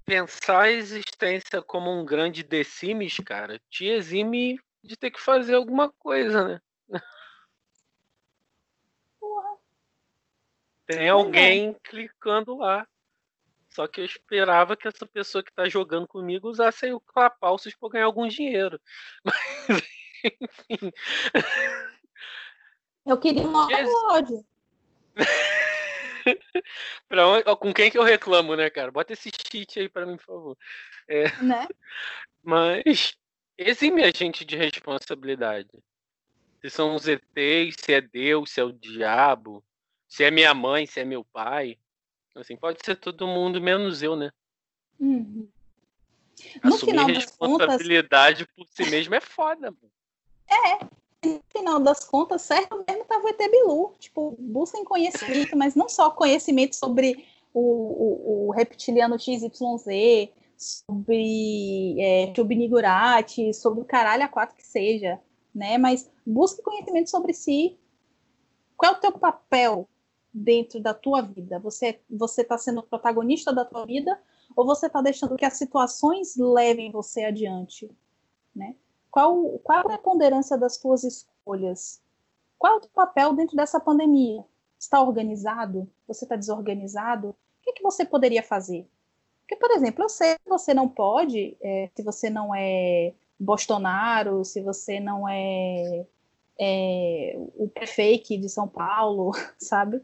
[0.04, 5.56] Pensar a existência como um grande The Sims, cara, te exime de ter que fazer
[5.56, 6.62] alguma coisa, né?
[9.22, 9.58] Porra.
[10.90, 11.10] Tem é.
[11.10, 12.88] alguém clicando lá.
[13.70, 17.90] Só que eu esperava que essa pessoa que tá jogando comigo usasse o clapalços para
[17.90, 18.82] ganhar algum dinheiro.
[19.24, 19.84] Mas,
[20.42, 20.92] enfim.
[23.06, 24.44] Eu queria um ódio.
[27.08, 28.92] pra onde, com quem que eu reclamo, né, cara?
[28.92, 30.58] Bota esse cheat aí para mim, por favor.
[31.08, 31.68] É, né?
[32.42, 33.16] Mas
[33.56, 35.70] exime a gente de responsabilidade.
[36.62, 39.64] Se são os ETs, se é Deus, se é o diabo,
[40.10, 41.78] se é minha mãe, se é meu pai.
[42.36, 44.32] Assim, pode ser todo mundo menos eu, né?
[45.00, 45.48] Uhum.
[46.64, 48.56] No Assumir final responsabilidade contas...
[48.56, 49.92] por si mesmo é foda, mano.
[50.50, 53.94] É, no final das contas, certo mesmo tava o ET Bilu.
[54.00, 59.52] Tipo, busquem conhecimento, mas não só conhecimento sobre o, o, o reptiliano XYZ,
[60.58, 65.20] sobre é, Chubinigurati, sobre o caralho a quatro que seja,
[65.54, 65.78] né?
[65.78, 67.78] Mas busque conhecimento sobre si.
[68.76, 69.88] Qual é o teu papel
[70.34, 71.60] dentro da tua vida?
[71.60, 74.20] Você você está sendo protagonista da tua vida
[74.56, 77.90] ou você está deixando que as situações levem você adiante,
[78.56, 78.76] né?
[79.12, 82.02] Qual qual a preponderância das tuas escolhas?
[82.58, 84.44] Qual é o teu papel dentro dessa pandemia?
[84.78, 85.90] Está organizado?
[86.08, 87.30] Você está desorganizado?
[87.30, 88.88] O que, é que você poderia fazer?
[89.42, 94.46] Porque, por exemplo, eu sei que você não pode, é, se você não é Bolsonaro,
[94.46, 96.06] se você não é,
[96.60, 100.04] é o prefeito de São Paulo, sabe?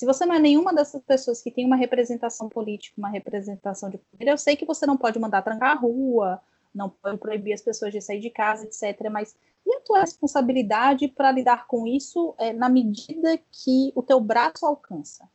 [0.00, 3.98] Se você não é nenhuma dessas pessoas que tem uma representação política, uma representação de
[3.98, 6.40] poder, eu sei que você não pode mandar trancar a rua,
[6.74, 9.10] não pode proibir as pessoas de sair de casa, etc.
[9.10, 9.36] Mas
[9.66, 14.64] e a tua responsabilidade para lidar com isso é, na medida que o teu braço
[14.64, 15.28] alcança?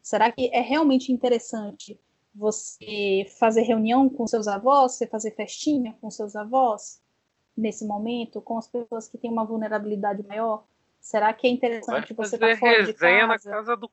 [0.00, 2.00] Será que é realmente interessante
[2.34, 6.98] você fazer reunião com seus avós, você fazer festinha com seus avós
[7.54, 10.64] nesse momento, com as pessoas que têm uma vulnerabilidade maior?
[11.00, 13.26] Será que é interessante você estar tá fora de casa?
[13.26, 13.90] na casa do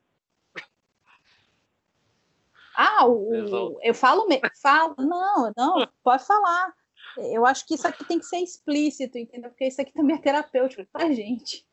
[2.76, 4.28] ah, o, eu falo,
[4.62, 6.74] falo, não, não, pode falar.
[7.18, 9.50] Eu acho que isso aqui tem que ser explícito, entendeu?
[9.50, 11.66] Porque isso aqui também é terapêutico pra gente.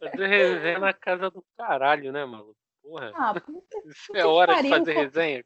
[0.00, 2.56] Fazer resenha na casa do caralho, né, maluco?
[2.82, 3.12] Porra.
[3.14, 5.44] Ah, puta, isso é hora pariu, de fazer resenha.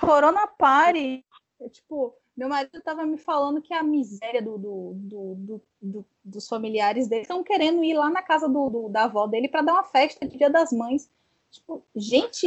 [0.00, 1.22] Corona Party.
[1.60, 6.46] É, tipo, meu marido estava me falando que a miséria do, do, do, do dos
[6.46, 8.48] familiares dele estão querendo ir lá na casa
[8.90, 11.10] da avó dele para dar uma festa de Dia das Mães.
[11.50, 12.46] Tipo, gente,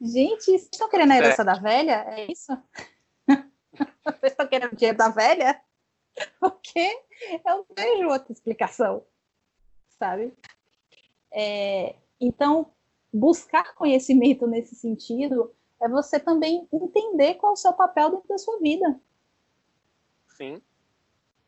[0.00, 2.04] gente, vocês estão querendo a herança da velha?
[2.06, 2.56] É isso?
[4.04, 5.60] vocês estão querendo o dia da velha?
[6.38, 7.02] Porque
[7.32, 9.04] eu não vejo outra explicação,
[9.98, 10.32] sabe?
[11.32, 12.70] É, então,
[13.12, 18.38] buscar conhecimento nesse sentido é você também entender qual é o seu papel dentro da
[18.38, 19.00] sua vida.
[20.36, 20.60] Sim.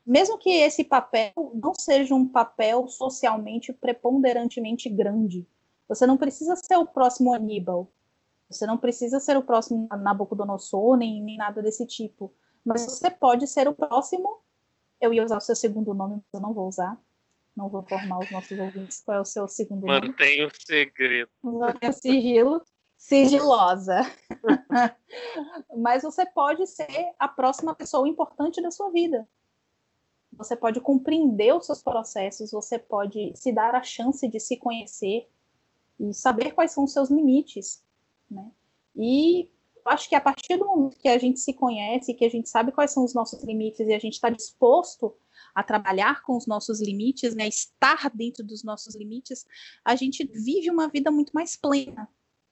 [0.04, 5.46] Mesmo que esse papel não seja um papel socialmente preponderantemente grande.
[5.88, 7.92] Você não precisa ser o próximo Aníbal.
[8.50, 12.34] Você não precisa ser o próximo Nabucodonosor, nem, nem nada desse tipo.
[12.64, 14.40] Mas você pode ser o próximo.
[15.00, 16.98] Eu ia usar o seu segundo nome, mas eu não vou usar.
[17.56, 20.08] Não vou formar os nossos ouvintes qual é o seu segundo nome.
[20.08, 21.30] Mantenha o segredo.
[21.42, 22.62] Mantenha sigilo
[23.02, 24.00] sigilosa.
[25.76, 29.28] Mas você pode ser a próxima pessoa importante da sua vida.
[30.32, 35.28] você pode compreender os seus processos, você pode se dar a chance de se conhecer
[35.98, 37.84] e saber quais são os seus limites,
[38.30, 38.50] né?
[38.96, 39.50] E
[39.84, 42.70] acho que a partir do momento que a gente se conhece, que a gente sabe
[42.70, 45.14] quais são os nossos limites e a gente está disposto
[45.54, 49.44] a trabalhar com os nossos limites, né, estar dentro dos nossos limites,
[49.84, 52.08] a gente vive uma vida muito mais plena.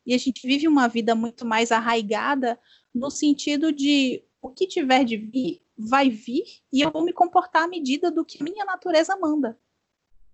[0.06, 2.58] E a gente vive uma vida muito mais arraigada
[2.94, 7.64] no sentido de o que tiver de vir, vai vir e eu vou me comportar
[7.64, 9.58] à medida do que minha natureza manda.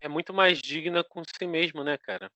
[0.00, 2.30] É muito mais digna com si mesmo, né, cara?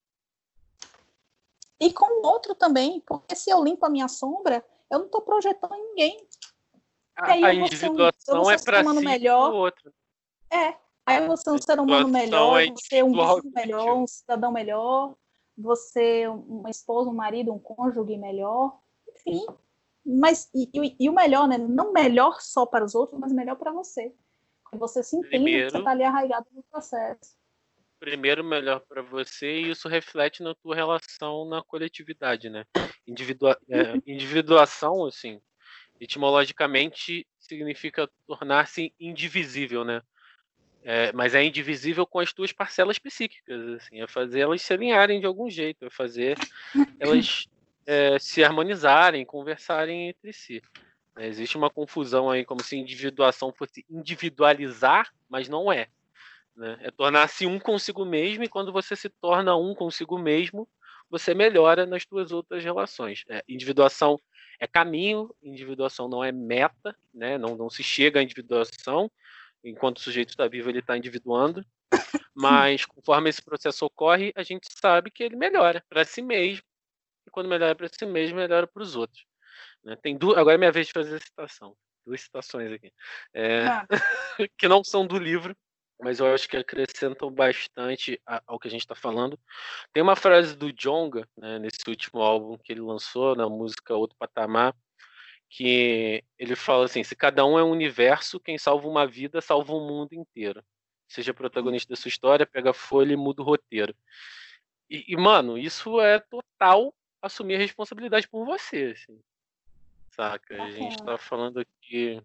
[1.78, 5.22] E com o outro também, porque se eu limpo a minha sombra, eu não estou
[5.22, 6.26] projetando em ninguém.
[7.16, 9.53] A, a individuação um, é para si melhor.
[9.53, 9.93] outro.
[10.51, 10.76] É,
[11.07, 13.12] aí você é um ser humano melhor, é você é um
[13.55, 15.14] melhor, um cidadão melhor,
[15.61, 18.79] você uma esposa, um marido, um cônjuge melhor,
[19.15, 19.45] enfim.
[20.05, 21.59] Mas e, e, e o melhor, né?
[21.59, 24.15] Não melhor só para os outros, mas melhor para você.
[24.73, 25.67] Você se entende Primeiro...
[25.67, 27.41] que você está ali arraigado no processo
[28.01, 32.65] primeiro melhor para você e isso reflete na tua relação na coletividade, né?
[33.07, 34.03] Individua é, uhum.
[34.07, 35.39] individuação, assim,
[36.01, 40.03] etimologicamente significa tornar-se indivisível, né?
[40.83, 45.20] É, mas é indivisível com as tuas parcelas psíquicas, assim, é fazer elas se alinharem
[45.20, 46.39] de algum jeito, é fazer
[46.99, 47.47] elas
[47.87, 50.62] é, se harmonizarem, conversarem entre si.
[51.18, 55.89] É, existe uma confusão aí, como se individuação fosse individualizar, mas não é.
[56.57, 56.78] Né?
[56.83, 60.68] É tornar-se um consigo mesmo, e quando você se torna um consigo mesmo,
[61.11, 63.24] você melhora nas suas outras relações.
[63.28, 64.18] É, individuação
[64.59, 67.37] é caminho, individuação não é meta, né?
[67.37, 69.11] não, não se chega à individuação,
[69.65, 71.65] enquanto o sujeito está vivo, ele está individuando.
[72.35, 76.65] Mas conforme esse processo ocorre, a gente sabe que ele melhora para si mesmo,
[77.27, 79.25] e quando melhora para si mesmo, melhora para os outros.
[79.85, 79.97] Né?
[80.03, 81.77] Tem duas, agora é minha vez de fazer a citação.
[82.07, 82.93] Duas citações aqui.
[83.35, 83.87] É, ah.
[84.57, 85.55] que não são do livro,
[86.01, 89.39] mas eu acho que acrescentam bastante ao que a gente está falando.
[89.93, 94.17] Tem uma frase do Jonga, né, nesse último álbum que ele lançou, na música Outro
[94.19, 94.75] Patamar,
[95.51, 99.74] que ele fala assim: se cada um é um universo, quem salva uma vida salva
[99.74, 100.64] o mundo inteiro.
[101.09, 103.94] Seja protagonista da sua história, pega a folha e muda o roteiro.
[104.88, 109.20] E, e mano, isso é total assumir a responsabilidade por você, assim.
[110.11, 110.62] Saca?
[110.62, 112.22] A gente está falando aqui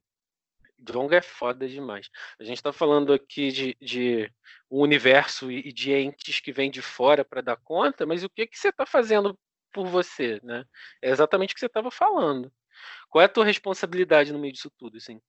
[0.78, 2.09] Dronga é foda demais.
[2.39, 4.32] A gente está falando aqui de, de
[4.69, 8.45] um universo e de entes que vêm de fora para dar conta, mas o que,
[8.45, 9.38] que você está fazendo
[9.71, 10.65] por você, né?
[11.01, 12.51] É exatamente o que você estava falando.
[13.09, 15.21] Qual é a tua responsabilidade no meio disso tudo, assim?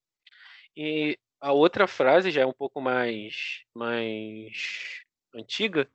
[0.76, 5.02] E a outra frase já é um pouco mais, mais
[5.34, 5.88] antiga,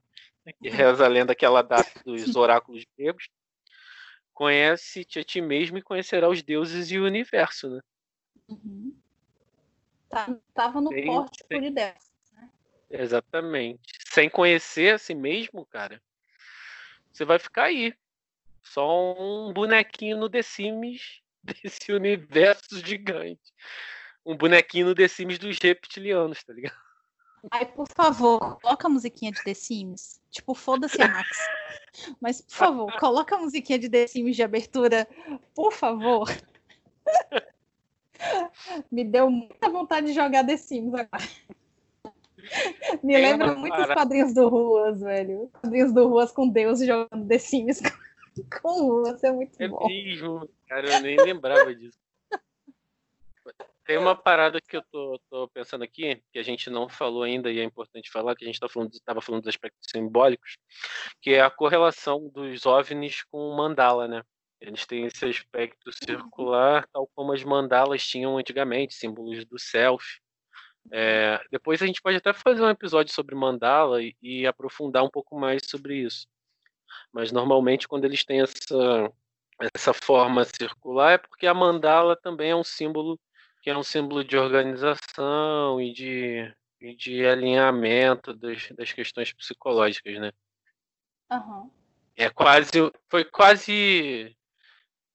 [0.46, 0.76] né, que uhum.
[0.76, 3.30] reza a lenda que ela dá dos oráculos gregos.
[4.34, 7.82] Conhece-te a ti mesmo e conhecerá os deuses e o universo, né?
[8.48, 8.96] Uhum.
[10.10, 11.62] Tá, tava no pórtico sem...
[11.62, 11.96] de Né?
[12.90, 13.82] Exatamente.
[14.10, 16.02] Sem conhecer a si mesmo, cara,
[17.12, 17.94] você vai ficar aí.
[18.64, 21.21] Só um bonequinho no The Sims
[21.64, 23.54] desse universo gigante.
[24.26, 26.76] Um bonequinho no The Sims dos reptilianos, tá ligado?
[27.50, 30.22] Ai, por favor, coloca a musiquinha de The Sims.
[30.30, 31.30] Tipo, foda-se a Max.
[32.22, 35.08] Mas, por favor, coloca a musiquinha de The Sims de abertura,
[35.56, 36.28] por favor.
[38.92, 41.28] Me deu muita vontade de jogar The Sims agora.
[43.04, 45.50] Me lembra muito os quadrinhos do Ruas, velho.
[45.54, 47.82] Quadrinhos do Ruas com Deus jogando The Sims
[48.62, 49.88] com, Ruas, é muito é bom.
[49.88, 51.98] Mesmo, cara, eu nem lembrava disso.
[53.86, 57.52] Tem uma parada que eu tô, tô, pensando aqui, que a gente não falou ainda
[57.52, 60.58] e é importante falar, que a gente estava tá falando, tava falando dos aspectos simbólicos,
[61.20, 64.24] que é a correlação dos OVNIs com o mandala, né?
[64.62, 70.06] Eles têm esse aspecto circular, tal como as mandalas tinham antigamente, símbolos do self.
[70.92, 75.10] É, depois a gente pode até fazer um episódio sobre mandala e, e, aprofundar um
[75.10, 76.28] pouco mais sobre isso.
[77.12, 79.12] Mas normalmente quando eles têm essa,
[79.74, 83.20] essa forma circular é porque a mandala também é um símbolo
[83.62, 90.20] que é um símbolo de organização e de, e de alinhamento das, das questões psicológicas,
[90.20, 90.32] né?
[91.32, 91.70] Uhum.
[92.16, 92.72] É quase,
[93.08, 94.36] foi quase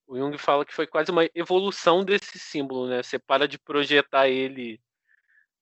[0.07, 3.03] o Jung fala que foi quase uma evolução desse símbolo, né?
[3.03, 4.81] Você para de projetar ele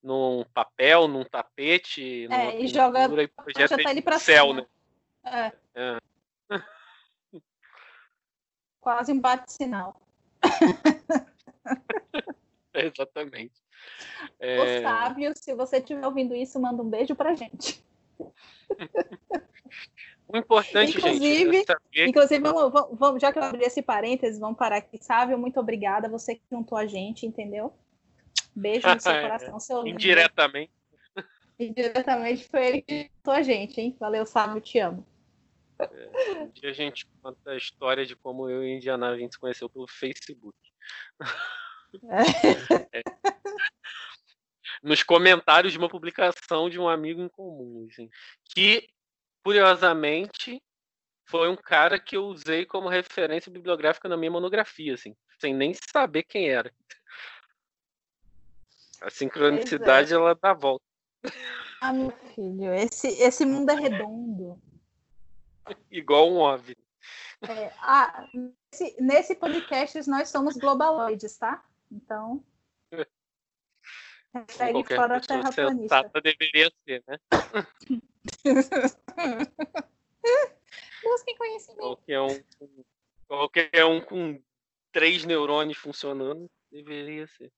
[0.02, 4.60] num papel, num tapete, é, e joga e projeta ele para céu, cima.
[4.60, 4.66] né?
[5.24, 5.52] É.
[5.74, 5.98] é.
[8.80, 10.00] Quase um bate-sinal.
[12.74, 13.62] Exatamente.
[14.38, 14.82] É...
[14.82, 17.82] Sábio, se você estiver ouvindo isso, manda um beijo pra gente.
[20.26, 24.56] O importante, inclusive, gente, é inclusive vamos, vamos, já que eu abri esse parênteses, vamos
[24.56, 24.98] parar aqui.
[25.00, 26.08] Sávio, muito obrigada.
[26.08, 27.72] Você que juntou a gente, entendeu?
[28.56, 29.96] Beijo no seu coração, seu lindo.
[29.96, 30.72] Indiretamente.
[31.58, 33.94] Indiretamente foi ele que a gente, hein?
[34.00, 35.06] Valeu, Sábio, te amo.
[35.78, 39.32] É, um dia a gente conta a história de como eu e Indiana a gente
[39.32, 40.56] se conheceu pelo Facebook.
[42.04, 42.24] É.
[42.92, 43.02] É.
[44.82, 48.10] Nos comentários de uma publicação de um amigo em comum, assim,
[48.44, 48.88] que,
[49.42, 50.60] curiosamente,
[51.24, 55.72] foi um cara que eu usei como referência bibliográfica na minha monografia, assim, sem nem
[55.72, 56.72] saber quem era.
[59.00, 60.16] A sincronicidade, é.
[60.16, 60.84] ela dá volta.
[61.80, 64.60] Ah, meu filho, esse, esse mundo é redondo.
[65.90, 66.76] Igual um OVNI.
[67.42, 71.62] É, ah, nesse, nesse podcast nós somos globaloides, tá?
[71.90, 72.44] Então.
[74.48, 76.10] Segue fora a terraplanista.
[76.22, 77.18] deveria ser, né?
[81.04, 81.80] Busquem conhecimento.
[81.80, 82.42] Qualquer um,
[83.28, 84.42] qualquer um com
[84.90, 87.52] três neurônios funcionando deveria ser.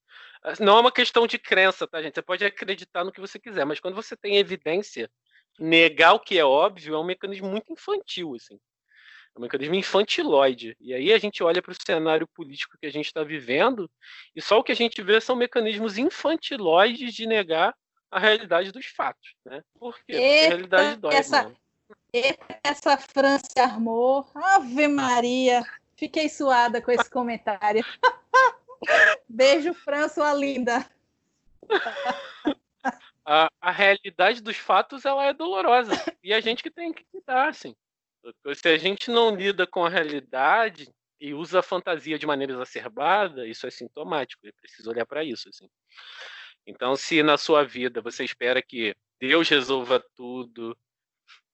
[0.60, 2.14] Não é uma questão de crença, tá, gente?
[2.14, 5.10] Você pode acreditar no que você quiser, mas quando você tem evidência,
[5.58, 8.58] negar o que é óbvio é um mecanismo muito infantil, assim.
[9.34, 10.76] É um mecanismo infantiloide.
[10.80, 13.90] E aí a gente olha para o cenário político que a gente está vivendo
[14.34, 17.74] e só o que a gente vê são mecanismos infantiloides de negar
[18.10, 19.62] a realidade dos fatos, né?
[19.78, 20.02] Por quê?
[20.06, 21.56] Porque a realidade dói, essa, mano.
[22.62, 24.26] essa França armou.
[24.34, 25.62] Ave Maria.
[25.96, 27.84] Fiquei suada com esse comentário.
[29.28, 30.88] Beijo, Fran, sua linda.
[33.26, 35.90] A, a, realidade dos fatos ela é dolorosa
[36.22, 37.74] e a gente que tem que lidar, assim.
[38.54, 40.88] Se a gente não lida com a realidade
[41.20, 44.46] e usa a fantasia de maneira exacerbada, isso é sintomático.
[44.46, 45.68] É preciso olhar para isso, assim.
[46.66, 50.76] Então, se na sua vida você espera que Deus resolva tudo,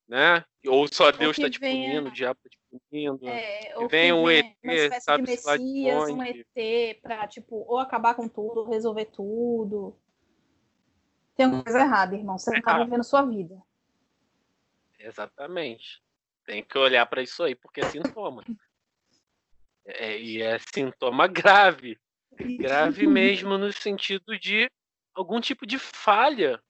[0.08, 0.44] né?
[0.66, 2.58] Ou só Deus está te punindo, o diabo está te
[2.90, 3.28] punindo.
[3.28, 4.54] É, ou vem um ET,
[5.00, 9.96] sabe, de Messias, um ET para tipo ou acabar com tudo, resolver tudo.
[11.42, 12.38] Tem uma coisa errada, irmão.
[12.38, 13.60] Você não está vivendo sua vida.
[14.98, 16.02] Exatamente.
[16.44, 18.44] Tem que olhar para isso aí, porque é sintoma.
[19.84, 21.98] É, e é sintoma grave.
[22.38, 24.70] Grave mesmo no sentido de
[25.14, 26.62] algum tipo de falha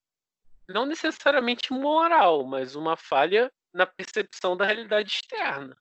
[0.69, 5.77] não necessariamente moral, mas uma falha na percepção da realidade externa.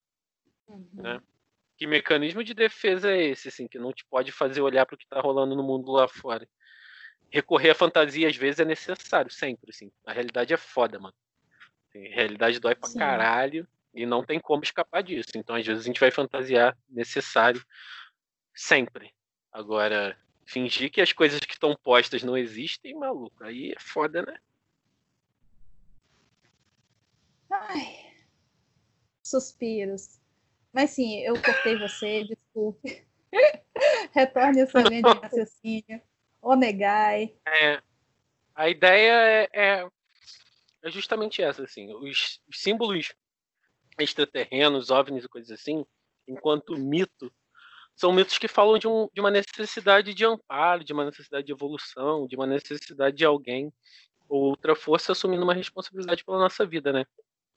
[0.67, 0.89] Uhum.
[0.93, 1.21] Né?
[1.77, 4.97] Que mecanismo de defesa é esse, assim, que não te pode fazer olhar para o
[4.97, 6.47] que está rolando no mundo lá fora?
[7.31, 9.91] Recorrer à fantasia às vezes é necessário, sempre, assim.
[10.05, 11.15] A realidade é foda, mano.
[11.87, 12.99] Assim, a realidade dói pra Sim.
[12.99, 15.29] caralho e não tem como escapar disso.
[15.35, 17.65] Então, às vezes, a gente vai fantasiar necessário
[18.53, 19.13] sempre.
[19.51, 24.37] Agora, fingir que as coisas que estão postas não existem, maluco, aí é foda, né?
[27.49, 28.13] Ai,
[29.23, 30.19] suspiros.
[30.73, 33.05] Mas sim, eu cortei você, desculpe.
[34.13, 36.01] Retorne a sua linha de raciocínio.
[36.41, 37.35] Onegai.
[37.47, 37.81] É,
[38.55, 39.87] a ideia é, é,
[40.83, 41.93] é, justamente essa, assim.
[41.93, 43.13] Os, os símbolos
[43.99, 45.85] extraterrenos, OVNIs e coisas assim,
[46.27, 47.31] enquanto mito,
[47.95, 51.51] são mitos que falam de, um, de uma necessidade de amparo, de uma necessidade de
[51.51, 53.71] evolução, de uma necessidade de alguém
[54.27, 57.05] ou outra força assumindo uma responsabilidade pela nossa vida, né?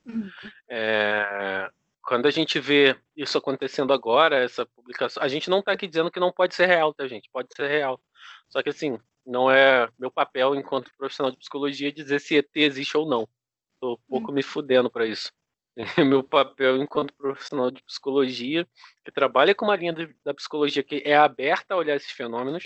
[0.04, 0.28] Uhum.
[0.68, 1.70] É,
[2.06, 6.10] quando a gente vê isso acontecendo agora, essa publicação, a gente não está aqui dizendo
[6.10, 7.28] que não pode ser real, tá, gente?
[7.32, 8.00] Pode ser real.
[8.48, 12.96] Só que, assim, não é meu papel enquanto profissional de psicologia dizer se ET existe
[12.96, 13.28] ou não.
[13.74, 14.34] Estou um pouco uhum.
[14.34, 15.32] me fudendo para isso.
[15.98, 18.64] É meu papel enquanto profissional de psicologia,
[19.04, 22.64] que trabalha com uma linha de, da psicologia que é aberta a olhar esses fenômenos,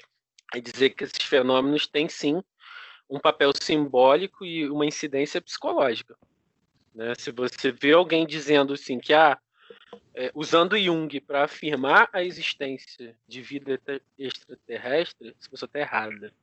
[0.54, 2.42] e dizer que esses fenômenos têm sim
[3.08, 6.16] um papel simbólico e uma incidência psicológica.
[6.98, 7.14] Né?
[7.16, 9.38] Se você vê alguém dizendo assim que ah,
[10.12, 13.80] é, usando Jung para afirmar a existência de vida
[14.18, 16.34] extraterrestre, essa pessoa está errada.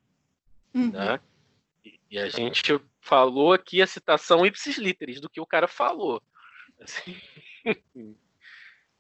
[0.73, 0.91] Uhum.
[0.94, 1.19] Tá?
[1.84, 6.23] E, e, a gente falou aqui a citação ipsis literis do que o cara falou.
[6.80, 7.18] Assim,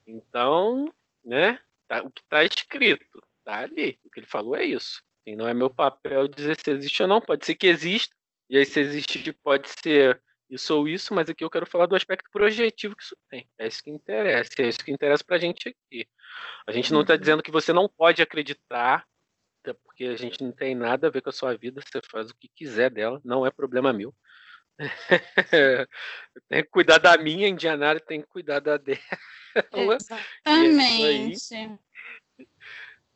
[0.05, 1.57] então, né?
[1.87, 3.97] Tá, o que está escrito, tá ali.
[4.03, 5.01] O que ele falou é isso.
[5.25, 7.21] E não é meu papel dizer se existe ou não.
[7.21, 8.13] Pode ser que exista.
[8.49, 11.95] E aí, se existe, pode ser isso ou isso, mas aqui eu quero falar do
[11.95, 13.49] aspecto projetivo que isso tem.
[13.57, 16.07] É isso que interessa, é isso que interessa pra gente aqui.
[16.67, 17.19] A gente não está uhum.
[17.19, 19.05] dizendo que você não pode acreditar,
[19.83, 22.35] porque a gente não tem nada a ver com a sua vida, você faz o
[22.35, 24.13] que quiser dela, não é problema meu.
[26.49, 28.99] tem que cuidar da minha, Indianária tem que cuidar da dela.
[29.73, 31.55] Exatamente.
[31.55, 31.79] Aí,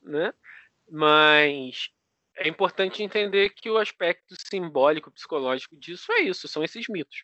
[0.02, 0.34] né?
[0.90, 1.90] Mas
[2.40, 7.24] é importante entender que o aspecto simbólico, psicológico disso é isso, são esses mitos.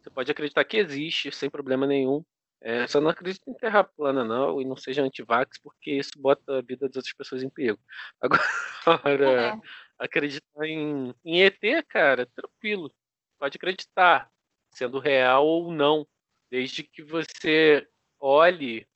[0.00, 2.24] Você pode acreditar que existe sem problema nenhum.
[2.60, 6.58] É, só não acredita em terra plana, não, e não seja antivax, porque isso bota
[6.58, 7.78] a vida das outras pessoas em perigo.
[8.84, 9.60] Agora,
[9.96, 12.92] acreditar em, em ET, cara, tranquilo.
[13.38, 14.28] Pode acreditar,
[14.74, 16.06] sendo real ou não.
[16.50, 17.86] Desde que você
[18.18, 18.86] olhe.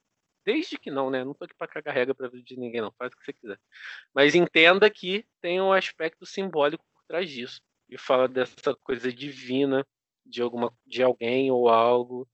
[0.45, 1.25] Desde que não, né?
[1.25, 2.93] Não tô aqui pra cagar regra pra vida de ninguém, não.
[2.93, 3.59] Faz o que você quiser.
[4.15, 7.61] Mas entenda que tem um aspecto simbólico por trás disso.
[7.89, 9.87] E fala dessa coisa divina
[10.25, 12.29] de, alguma, de alguém ou algo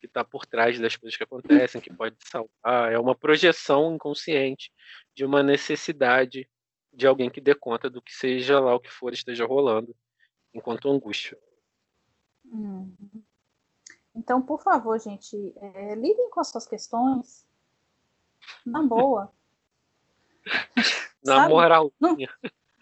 [0.00, 2.92] que está por trás das coisas que acontecem, que pode salvar.
[2.92, 4.70] É uma projeção inconsciente
[5.14, 6.48] de uma necessidade
[6.92, 9.96] de alguém que dê conta do que seja lá o que for esteja rolando,
[10.52, 11.38] enquanto angústia.
[12.44, 12.94] Uhum.
[14.14, 17.43] Então, por favor, gente, é, lidem com as suas questões
[18.64, 19.32] na boa.
[21.24, 21.92] na moral.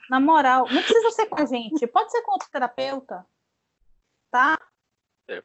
[0.08, 0.66] na moral.
[0.70, 3.26] Não precisa ser com a gente, pode ser com outro terapeuta.
[4.30, 4.60] Tá?
[5.28, 5.42] É.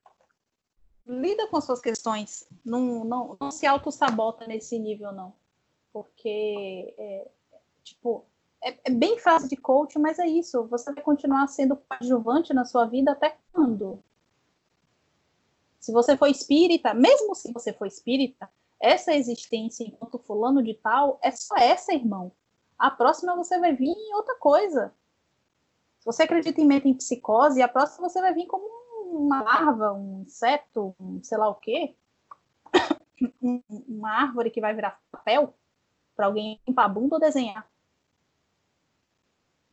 [1.06, 2.48] Lida com as suas questões.
[2.66, 5.34] Não, não, não se auto-sabota nesse nível, não.
[5.92, 7.32] Porque, é,
[7.84, 8.26] tipo,
[8.64, 10.66] é, é, bem fácil de coach, mas é isso.
[10.68, 14.04] Você vai continuar sendo coadjuvante na sua vida até quando?
[15.80, 18.50] Se você for espírita, mesmo se você for espírita,
[18.80, 22.32] essa existência enquanto fulano de tal é só essa, irmão.
[22.78, 24.94] A próxima você vai vir em outra coisa.
[26.00, 28.66] Se você acredita em metempsicose, a próxima você vai vir como
[29.10, 31.96] uma larva, um inseto, um sei lá o quê.
[33.88, 35.54] uma árvore que vai virar papel
[36.16, 37.68] para alguém limpar a bunda ou desenhar.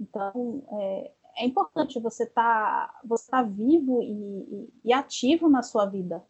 [0.01, 5.63] Então, é, é importante você estar tá, você tá vivo e, e, e ativo na
[5.63, 6.25] sua vida.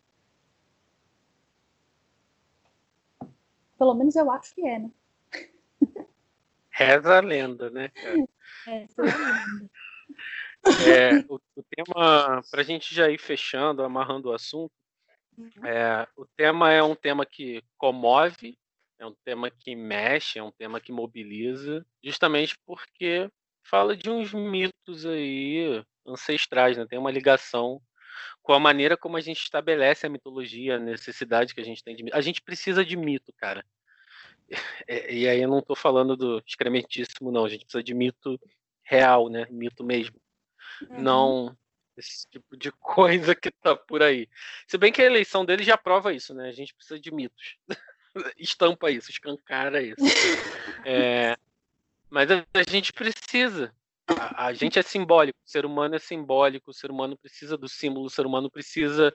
[3.84, 4.90] Pelo menos eu acho que é, né?
[6.70, 7.92] Reza a lenda, né?
[8.66, 8.86] É,
[10.88, 14.72] é, o, o, tema, para a gente já ir fechando, amarrando o assunto,
[15.36, 15.66] uhum.
[15.66, 18.56] é, o tema é um tema que comove,
[18.98, 23.30] é um tema que mexe, é um tema que mobiliza, justamente porque
[23.62, 26.86] fala de uns mitos aí ancestrais, né?
[26.86, 27.82] Tem uma ligação
[28.42, 31.96] com a maneira como a gente estabelece a mitologia, a necessidade que a gente tem
[31.96, 32.16] de mito.
[32.16, 33.64] A gente precisa de mito, cara.
[34.48, 34.54] E,
[35.24, 37.44] e aí eu não estou falando do excrementíssimo, não.
[37.44, 38.38] A gente precisa de mito
[38.82, 39.46] real, né?
[39.50, 40.16] Mito mesmo.
[40.90, 41.00] Uhum.
[41.00, 41.56] Não
[41.96, 44.28] esse tipo de coisa que tá por aí.
[44.66, 46.48] Se bem que a eleição dele já prova isso, né?
[46.48, 47.56] A gente precisa de mitos.
[48.38, 49.96] Estampa isso, escancara isso.
[50.84, 51.36] É,
[52.08, 53.74] mas a, a gente precisa.
[54.06, 57.68] A, a, gente é simbólico, o ser humano é simbólico, o ser humano precisa do
[57.68, 59.14] símbolo, o ser humano precisa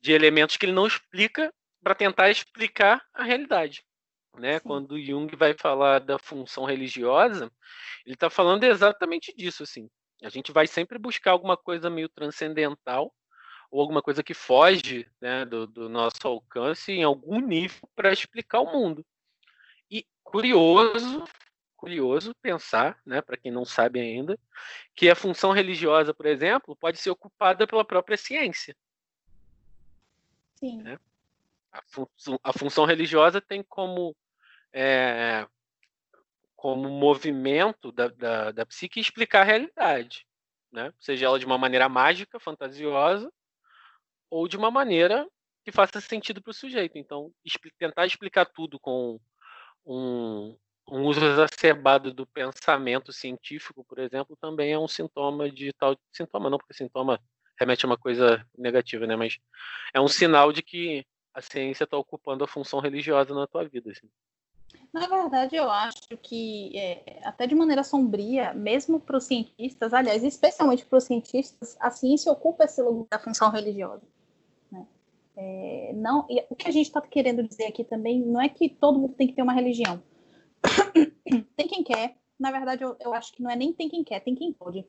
[0.00, 1.52] de elementos que ele não explica
[1.82, 3.82] para tentar explicar a realidade.
[4.38, 4.60] Né?
[4.60, 7.50] Quando Jung vai falar da função religiosa,
[8.04, 9.62] ele está falando exatamente disso.
[9.62, 9.88] Assim.
[10.22, 13.12] A gente vai sempre buscar alguma coisa meio transcendental
[13.70, 18.60] ou alguma coisa que foge né, do, do nosso alcance em algum nível para explicar
[18.60, 19.04] o mundo.
[19.90, 21.24] E curioso
[21.76, 24.38] curioso pensar, né, para quem não sabe ainda,
[24.94, 28.76] que a função religiosa, por exemplo, pode ser ocupada pela própria ciência.
[30.56, 30.82] Sim.
[30.82, 30.98] Né?
[31.70, 34.16] A, função, a, função, religiosa tem como
[34.72, 35.46] é,
[36.56, 40.26] como movimento da, da, da psique explicar a realidade,
[40.72, 40.92] né?
[40.98, 43.30] seja ela de uma maneira mágica, fantasiosa,
[44.30, 45.28] ou de uma maneira
[45.64, 46.96] que faça sentido para o sujeito.
[46.96, 47.32] Então,
[47.78, 49.20] tentar explicar tudo com
[49.84, 50.56] um,
[50.88, 56.48] um uso exacerbado do pensamento científico, por exemplo, também é um sintoma de tal sintoma
[56.48, 57.20] não, porque sintoma
[57.58, 59.16] remete a uma coisa negativa, né?
[59.16, 59.38] Mas
[59.92, 61.04] é um sinal de que
[61.34, 63.90] a ciência está ocupando a função religiosa na tua vida.
[63.90, 64.08] Assim.
[64.92, 70.22] Na verdade, eu acho que, é, até de maneira sombria, mesmo para os cientistas, aliás,
[70.22, 74.02] especialmente para os cientistas, a ciência ocupa esse lugar da função religiosa.
[74.70, 74.86] Né?
[75.36, 78.98] É, não, o que a gente está querendo dizer aqui também não é que todo
[78.98, 80.02] mundo tem que ter uma religião
[81.56, 82.16] tem quem quer.
[82.38, 84.84] Na verdade, eu, eu, acho que não é nem tem quem quer, tem quem pode.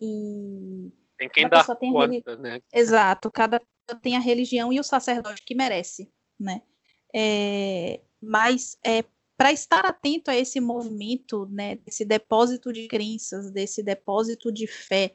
[0.00, 0.90] E.
[1.16, 2.60] Tem quem dá tem conta, né?
[2.72, 3.60] Exato, cada
[4.02, 6.62] tem a religião e o sacerdote que merece, né?
[7.14, 9.02] É, mas é,
[9.36, 15.14] para estar atento a esse movimento, né, desse depósito de crenças, desse depósito de fé,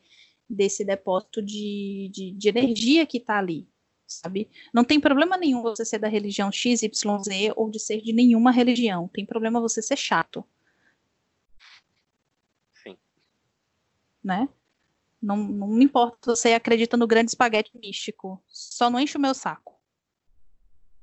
[0.49, 3.67] desse depósito de, de, de energia que está ali,
[4.07, 4.49] sabe?
[4.73, 6.83] Não tem problema nenhum você ser da religião XYZ
[7.55, 9.07] ou de ser de nenhuma religião.
[9.07, 10.45] Tem problema você ser chato.
[12.83, 12.97] Sim.
[14.23, 14.47] Né?
[15.21, 18.43] Não, não me importa se você acredita no grande espaguete místico.
[18.47, 19.79] Só não enche o meu saco.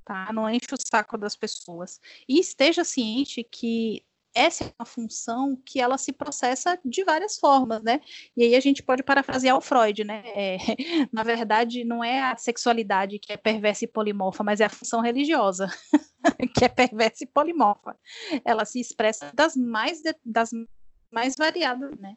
[0.04, 0.32] Tá?
[0.32, 2.00] Não enche o saco das pessoas.
[2.28, 4.04] E esteja ciente que
[4.34, 8.00] essa é uma função que ela se processa de várias formas, né?
[8.36, 10.22] E aí a gente pode parafrasear o Freud, né?
[10.26, 10.56] É,
[11.12, 15.00] na verdade, não é a sexualidade que é perversa e polimorfa, mas é a função
[15.00, 15.68] religiosa
[16.56, 17.98] que é perversa e polimorfa.
[18.44, 20.50] Ela se expressa das mais, das
[21.10, 22.16] mais variado, né?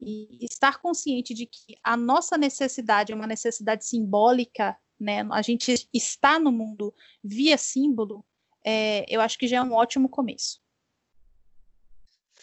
[0.00, 5.26] E estar consciente de que a nossa necessidade é uma necessidade simbólica, né?
[5.32, 6.94] A gente está no mundo
[7.24, 8.24] via símbolo,
[8.64, 10.60] é, eu acho que já é um ótimo começo.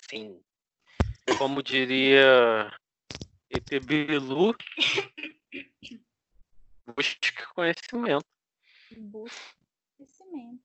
[0.10, 0.42] Sim.
[1.38, 2.72] Como diria
[3.50, 4.56] Etebilu,
[6.96, 8.26] busque conhecimento.
[8.98, 9.56] Busque
[9.98, 10.64] conhecimento.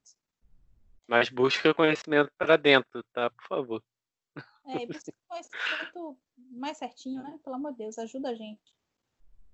[1.08, 3.30] Mas busca conhecimento para dentro, tá?
[3.30, 3.82] Por favor.
[4.66, 7.38] É, e busca conhecimento mais certinho, né?
[7.42, 8.74] Pelo amor de Deus, ajuda a gente.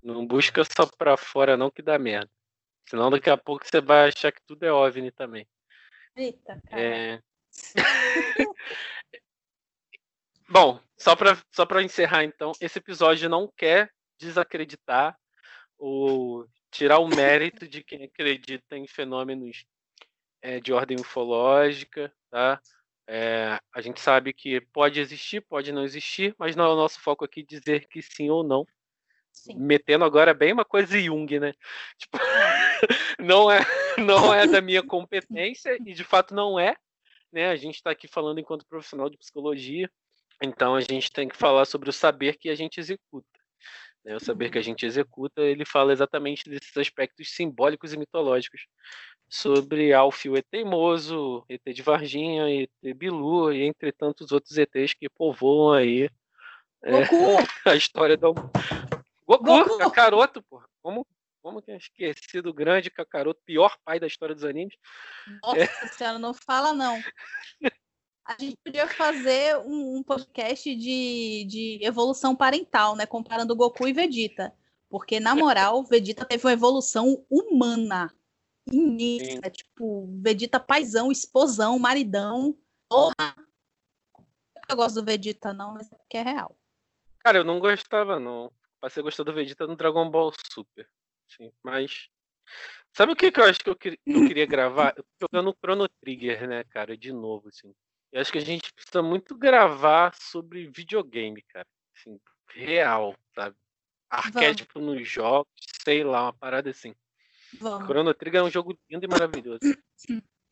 [0.03, 2.31] Não busca só para fora, não, que dá merda.
[2.89, 5.49] Senão daqui a pouco você vai achar que tudo é OVNI também.
[6.15, 6.81] Eita, cara.
[6.81, 7.23] É...
[10.49, 15.19] Bom, só para só encerrar então, esse episódio não quer desacreditar
[15.77, 19.67] ou tirar o mérito de quem acredita em fenômenos
[20.41, 22.61] é, de ordem ufológica, tá?
[23.09, 27.01] É, a gente sabe que pode existir, pode não existir, mas não é o nosso
[27.01, 28.67] foco aqui dizer que sim ou não.
[29.33, 29.55] Sim.
[29.57, 31.53] Metendo agora bem uma coisa Jung, né?
[31.99, 32.19] Tipo,
[33.19, 33.61] não é
[33.99, 36.77] não é da minha competência e de fato não é,
[37.33, 37.49] né?
[37.49, 39.91] A gente está aqui falando enquanto profissional de psicologia,
[40.43, 43.27] então a gente tem que falar sobre o saber que a gente executa.
[44.05, 44.15] Né?
[44.15, 44.65] O saber que a uhum.
[44.65, 48.67] gente executa, ele fala exatamente desses aspectos simbólicos e mitológicos
[49.29, 55.09] sobre Alfio é teimoso, ET de Varginha, ET Bilu e entre tantos outros ETs que
[55.09, 56.09] povoam aí
[56.85, 56.93] é,
[57.71, 58.33] a história do
[59.27, 59.79] Goku, Goku.
[59.79, 60.69] Kakaroto, porra.
[60.81, 61.05] Como,
[61.43, 64.77] como que é esquecido o grande Kakaroto, pior pai da história dos animes?
[65.43, 65.67] Nossa é.
[65.89, 67.03] senhora, não fala não.
[68.27, 73.07] A gente podia fazer um, um podcast de, de evolução parental, né?
[73.07, 74.53] Comparando Goku e Vegeta.
[74.89, 78.13] Porque, na moral, Vegeta teve uma evolução humana.
[78.67, 79.49] Imensa.
[79.49, 82.59] Tipo, Vegeta paizão, esposão, maridão.
[82.89, 83.37] Porra!
[84.69, 86.59] Eu gosto do Vegeta, não, mas é porque é real.
[87.21, 88.51] Cara, eu não gostava, não.
[88.81, 90.89] Passei a gostar do Vegeta no Dragon Ball Super.
[91.29, 92.09] Sim, mas.
[92.93, 94.95] Sabe o que, que eu acho que eu, que eu queria gravar?
[94.97, 97.73] Eu tô jogando Chrono Trigger, né, cara, de novo, assim.
[98.13, 101.67] Eu acho que a gente precisa muito gravar sobre videogame, cara.
[101.97, 102.19] Assim,
[102.55, 103.57] real, sabe?
[104.09, 104.97] Arquétipo Vamos.
[104.97, 105.53] nos jogos,
[105.83, 106.95] sei lá, uma parada assim.
[107.61, 107.87] Vamos.
[107.87, 109.61] Chrono Trigger é um jogo lindo e maravilhoso.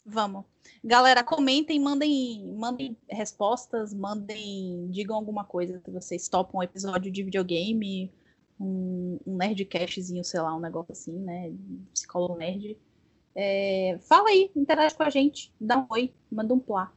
[0.04, 0.44] Vamos.
[0.82, 7.22] Galera, comentem, mandem, mandem respostas, mandem, digam alguma coisa que vocês topam um episódio de
[7.22, 8.12] videogame,
[8.60, 11.50] um, um nerdcastzinho, sei lá, um negócio assim, né?
[11.94, 12.76] Psicólogo nerd.
[13.34, 16.92] É, fala aí, interage com a gente, dá um oi, manda um plá?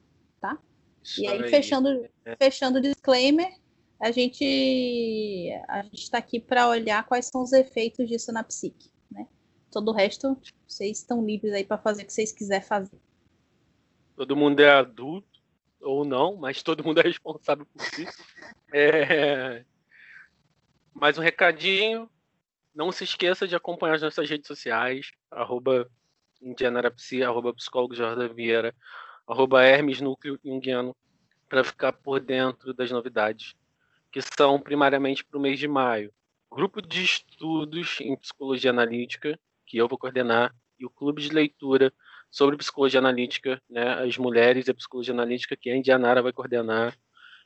[1.04, 2.36] Isso e aí, aí, fechando, é.
[2.36, 3.52] fechando o disclaimer,
[4.00, 8.92] a gente a gente está aqui para olhar quais são os efeitos disso na psique,
[9.10, 9.28] né?
[9.72, 10.38] Todo o resto,
[10.68, 13.00] vocês estão livres aí para fazer o que vocês quiserem fazer.
[14.16, 15.28] Todo mundo é adulto
[15.82, 18.08] ou não, mas todo mundo é responsável por si.
[18.74, 19.64] É...
[20.94, 22.10] Mais um recadinho.
[22.74, 25.90] Não se esqueça de acompanhar as nossas redes sociais, arroba
[26.42, 28.76] indianarapsi, arroba psicólogo Jordan Vieira,
[29.28, 30.96] arroba Hermes Núcleo Jungiano,
[31.50, 33.56] para ficar por dentro das novidades,
[34.12, 36.14] que são primariamente para o mês de maio.
[36.52, 41.92] Grupo de estudos em psicologia analítica, que eu vou coordenar, e o clube de leitura
[42.30, 46.98] sobre psicologia analítica, né, as mulheres e a psicologia analítica, que a Indianara vai coordenar.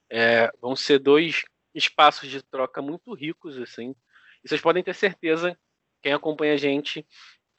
[0.09, 1.43] É, vão ser dois
[1.73, 3.95] espaços de troca muito ricos, assim.
[4.43, 5.57] E vocês podem ter certeza,
[6.01, 7.05] quem acompanha a gente,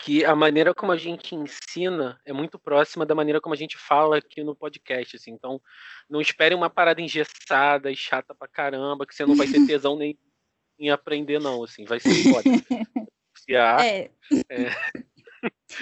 [0.03, 3.79] que a maneira como a gente ensina é muito próxima da maneira como a gente
[3.79, 5.31] fala aqui no podcast, assim.
[5.31, 5.63] Então,
[6.11, 9.97] não espere uma parada engessada e chata pra caramba, que você não vai ter tesão
[9.97, 10.19] nem
[10.77, 11.85] em aprender, não, assim.
[11.85, 12.43] Vai ser foda.
[13.49, 14.11] é.
[14.51, 14.71] é.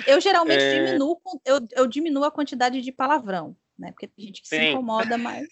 [0.06, 0.84] Eu geralmente é...
[0.84, 3.90] diminuo, eu, eu diminuo a quantidade de palavrão, né?
[3.90, 4.56] Porque tem gente que Sim.
[4.56, 5.48] se incomoda mais.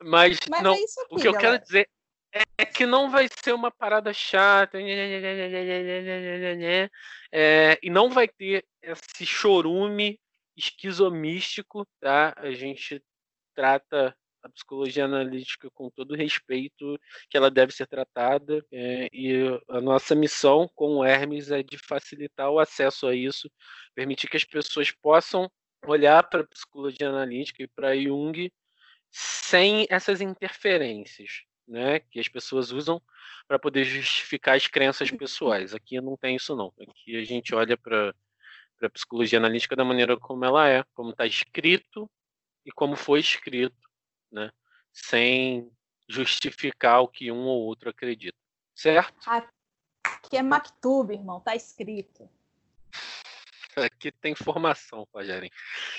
[0.00, 1.88] Mas, Mas não, é aqui, o que eu quero dizer
[2.32, 4.78] é que não vai ser uma parada chata
[7.30, 10.18] é, e não vai ter esse chorume
[10.56, 12.34] esquizomístico, tá?
[12.36, 13.02] A gente
[13.54, 16.98] trata a psicologia analítica com todo o respeito
[17.30, 19.34] que ela deve ser tratada é, e
[19.68, 23.50] a nossa missão com o Hermes é de facilitar o acesso a isso,
[23.94, 25.50] permitir que as pessoas possam
[25.86, 28.50] olhar para a psicologia analítica e para Jung
[29.10, 33.00] sem essas interferências né, que as pessoas usam
[33.46, 35.18] para poder justificar as crenças uhum.
[35.18, 35.74] pessoais.
[35.74, 36.72] Aqui não tem isso não.
[36.80, 38.14] Aqui a gente olha para
[38.82, 42.10] a psicologia analítica da maneira como ela é, como está escrito
[42.64, 43.88] e como foi escrito,
[44.30, 44.50] né,
[44.92, 45.70] sem
[46.08, 48.36] justificar o que um ou outro acredita.
[48.74, 49.14] Certo?
[50.04, 52.28] Aqui é Mactube, irmão, tá escrito.
[53.76, 55.50] Aqui tem informação, Rogério.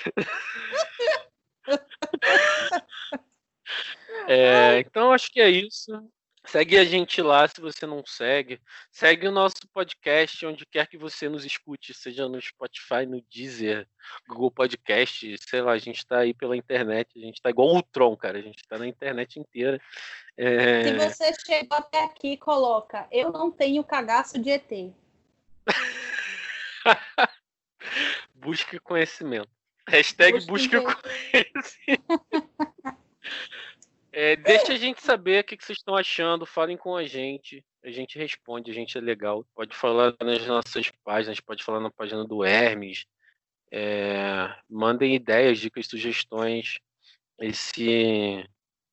[4.26, 5.92] É, então acho que é isso.
[6.46, 8.60] Segue a gente lá se você não segue.
[8.92, 13.88] Segue o nosso podcast onde quer que você nos escute, seja no Spotify, no Deezer,
[14.28, 17.82] Google Podcast, sei lá, a gente está aí pela internet, a gente está igual o
[17.82, 19.80] Tron, cara, a gente está na internet inteira.
[20.36, 20.82] É...
[20.84, 24.70] Se você chegou até aqui, coloca, eu não tenho cagaço de ET.
[28.34, 29.48] busque conhecimento.
[29.88, 31.02] Hashtag busque, busque
[31.32, 32.04] conhecimento.
[34.16, 37.64] É, deixa a gente saber o que, vocês estão achando, falem com a gente.
[37.82, 39.44] A gente responde, a gente é legal.
[39.52, 43.06] Pode falar nas nossas páginas, pode falar na página do Hermes.
[43.72, 46.78] É, mandem ideias, dicas, sugestões.
[47.40, 48.48] Esse,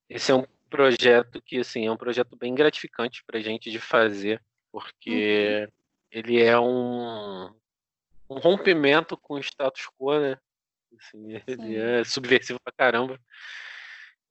[0.08, 3.78] esse é um projeto que assim, é um projeto bem gratificante para a gente de
[3.78, 4.42] fazer,
[4.72, 5.72] porque uhum.
[6.10, 7.44] ele é um,
[8.28, 10.36] um rompimento com o status quo, né?
[10.98, 13.20] Assim, ele é subversivo pra caramba.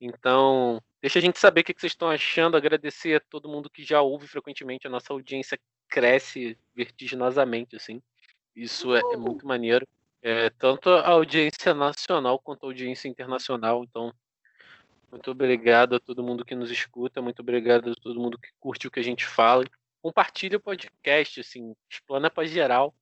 [0.04, 3.84] Então, deixa a gente saber o que vocês estão achando, agradecer a todo mundo que
[3.84, 5.56] já ouve frequentemente, a nossa audiência
[5.88, 8.02] cresce vertiginosamente, assim.
[8.54, 9.86] Isso é, é muito maneiro.
[10.20, 13.84] É, tanto a audiência nacional quanto a audiência internacional.
[13.84, 14.12] Então,
[15.08, 18.88] muito obrigado a todo mundo que nos escuta, muito obrigado a todo mundo que curte
[18.88, 19.64] o que a gente fala.
[20.02, 22.92] Compartilha o podcast, assim, explana para geral.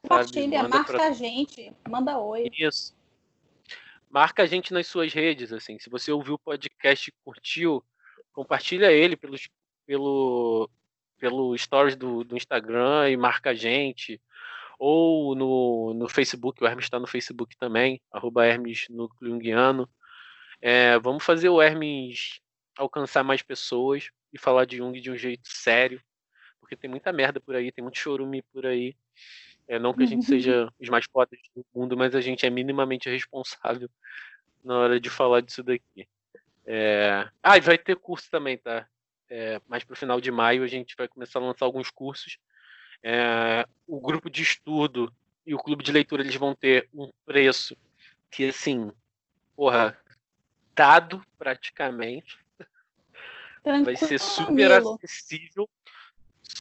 [0.00, 1.08] Compartilha, marca pra...
[1.08, 2.48] a gente, manda oi.
[2.58, 2.98] Isso
[4.10, 5.78] marca a gente nas suas redes, assim.
[5.78, 7.82] Se você ouviu o podcast e curtiu,
[8.32, 9.48] compartilha ele pelos,
[9.86, 10.68] pelo,
[11.18, 14.20] pelo stories do, do Instagram e marca a gente.
[14.78, 19.88] Ou no, no Facebook, o Hermes está no Facebook também, arroba Hermes Núcleo Jungiano.
[20.60, 22.40] É, vamos fazer o Hermes
[22.76, 26.02] alcançar mais pessoas e falar de Jung de um jeito sério,
[26.58, 28.96] porque tem muita merda por aí, tem muito chorume por aí.
[29.70, 32.50] É, não que a gente seja os mais fodas do mundo, mas a gente é
[32.50, 33.88] minimamente responsável
[34.64, 36.08] na hora de falar disso daqui.
[36.66, 37.28] É...
[37.40, 38.84] Ah, e vai ter curso também, tá?
[39.28, 42.36] É, mais para o final de maio a gente vai começar a lançar alguns cursos.
[43.00, 45.14] É, o grupo de estudo
[45.46, 47.76] e o clube de leitura eles vão ter um preço
[48.28, 48.90] que, assim,
[49.54, 49.96] porra,
[50.74, 52.36] dado praticamente.
[53.62, 53.84] Tranquilo.
[53.86, 55.70] Vai ser super acessível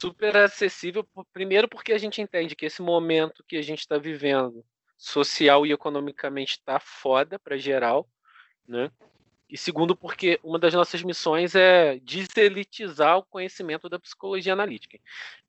[0.02, 4.64] super acessível, primeiro porque a gente entende que esse momento que a gente está vivendo,
[4.98, 8.08] social e economicamente, está foda para geral,
[8.68, 8.92] né?
[9.50, 15.00] E segundo, porque uma das nossas missões é deselitizar o conhecimento da psicologia analítica.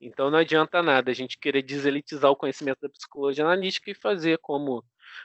[0.00, 4.38] Então não adianta nada a gente querer deselitizar o conhecimento da psicologia analítica e fazer
[4.38, 4.82] como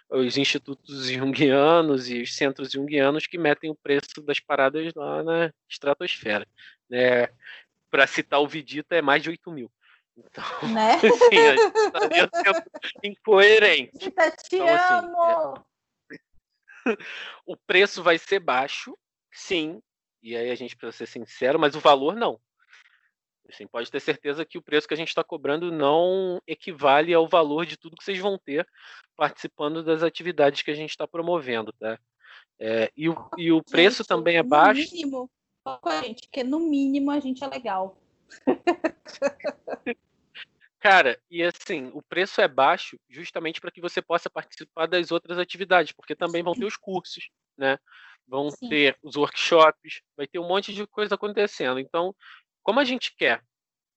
[0.10, 5.54] os institutos junguianos e os centros junguianos que metem o preço das paradas lá na
[5.70, 6.46] estratosfera.
[6.90, 7.30] Né?
[7.96, 9.72] Para citar o Vidita, é mais de 8 mil.
[10.18, 10.44] Então,
[10.74, 10.96] né?
[10.96, 12.64] assim, a gente estaria sendo
[13.02, 13.92] incoerente.
[13.94, 15.66] Vidita, te então, assim, amo!
[16.12, 16.18] É...
[17.48, 18.98] o preço vai ser baixo,
[19.32, 19.82] sim,
[20.22, 22.38] e aí a gente precisa ser sincero, mas o valor não.
[23.48, 27.30] Assim, pode ter certeza que o preço que a gente está cobrando não equivale ao
[27.30, 28.68] valor de tudo que vocês vão ter
[29.16, 31.98] participando das atividades que a gente está promovendo, tá?
[32.60, 34.82] É, e, o, e o preço gente, também é baixo.
[34.94, 35.30] Mínimo,
[35.82, 37.98] com a gente, que no mínimo a gente é legal.
[40.80, 45.40] Cara, e assim, o preço é baixo justamente para que você possa participar das outras
[45.40, 47.80] atividades, porque também vão ter os cursos, né?
[48.28, 48.70] Vão Sim.
[48.70, 51.80] ter os workshops, vai ter um monte de coisa acontecendo.
[51.80, 52.16] Então,
[52.62, 53.44] como a gente quer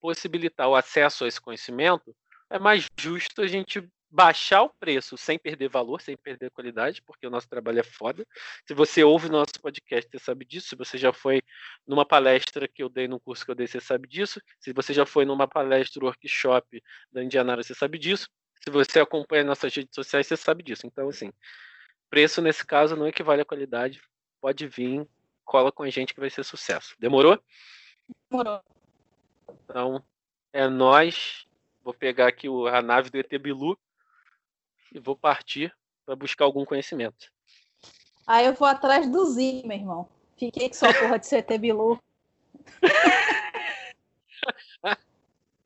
[0.01, 2.17] possibilitar o acesso a esse conhecimento,
[2.49, 7.27] é mais justo a gente baixar o preço sem perder valor, sem perder qualidade, porque
[7.27, 8.27] o nosso trabalho é foda.
[8.67, 10.69] Se você ouve nosso podcast, você sabe disso.
[10.69, 11.43] Se você já foi
[11.87, 14.41] numa palestra que eu dei, num curso que eu dei, você sabe disso.
[14.59, 16.83] Se você já foi numa palestra, workshop
[17.13, 18.29] da Indianara, você sabe disso.
[18.65, 20.87] Se você acompanha nossas redes sociais, você sabe disso.
[20.87, 21.31] Então, assim,
[22.09, 24.01] preço nesse caso não equivale à qualidade.
[24.41, 25.07] Pode vir,
[25.45, 26.95] cola com a gente que vai ser sucesso.
[26.99, 27.39] Demorou?
[28.31, 28.63] Demorou.
[29.65, 30.03] Então,
[30.53, 31.47] é nós.
[31.83, 33.79] Vou pegar aqui a nave do ET Bilu
[34.93, 35.75] e vou partir
[36.05, 37.31] para buscar algum conhecimento.
[38.27, 40.09] Aí eu vou atrás do Zig, meu irmão.
[40.37, 42.01] Fiquei com sua porra de CT Bilu.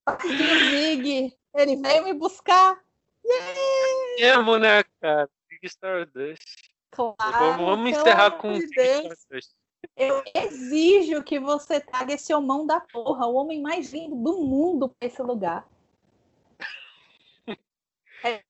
[0.07, 0.29] o
[0.71, 2.81] Zig, ele veio me buscar.
[3.25, 4.41] Yeah!
[4.41, 5.29] É, né, cara?
[5.49, 6.73] Zig Stardust.
[6.91, 7.17] Claro.
[7.19, 9.55] Vamos, vamos encerrar com Zig Stardust.
[9.97, 14.89] Eu exijo que você traga esse homão da porra, o homem mais lindo do mundo
[14.89, 15.67] para esse lugar.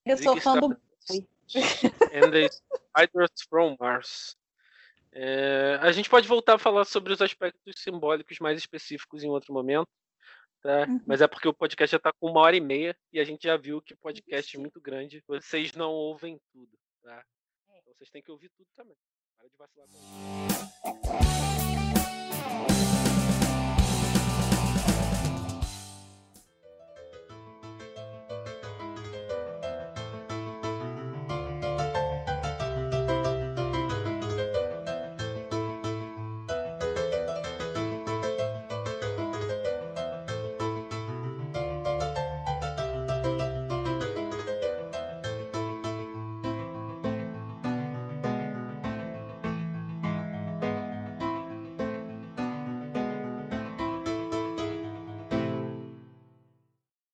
[0.04, 0.68] Eu sou fã do
[2.12, 4.36] And the Spiders from Mars.
[5.12, 9.52] É, a gente pode voltar a falar sobre os aspectos simbólicos mais específicos em outro
[9.52, 9.88] momento,
[10.62, 10.86] tá?
[10.88, 11.00] Uhum.
[11.06, 13.42] Mas é porque o podcast já está com uma hora e meia e a gente
[13.42, 15.22] já viu que podcast é muito grande.
[15.26, 16.72] Vocês não ouvem tudo,
[17.02, 17.22] tá?
[17.68, 17.78] É.
[17.80, 18.96] Então vocês têm que ouvir tudo também.
[19.36, 20.02] Para de vacilar isso.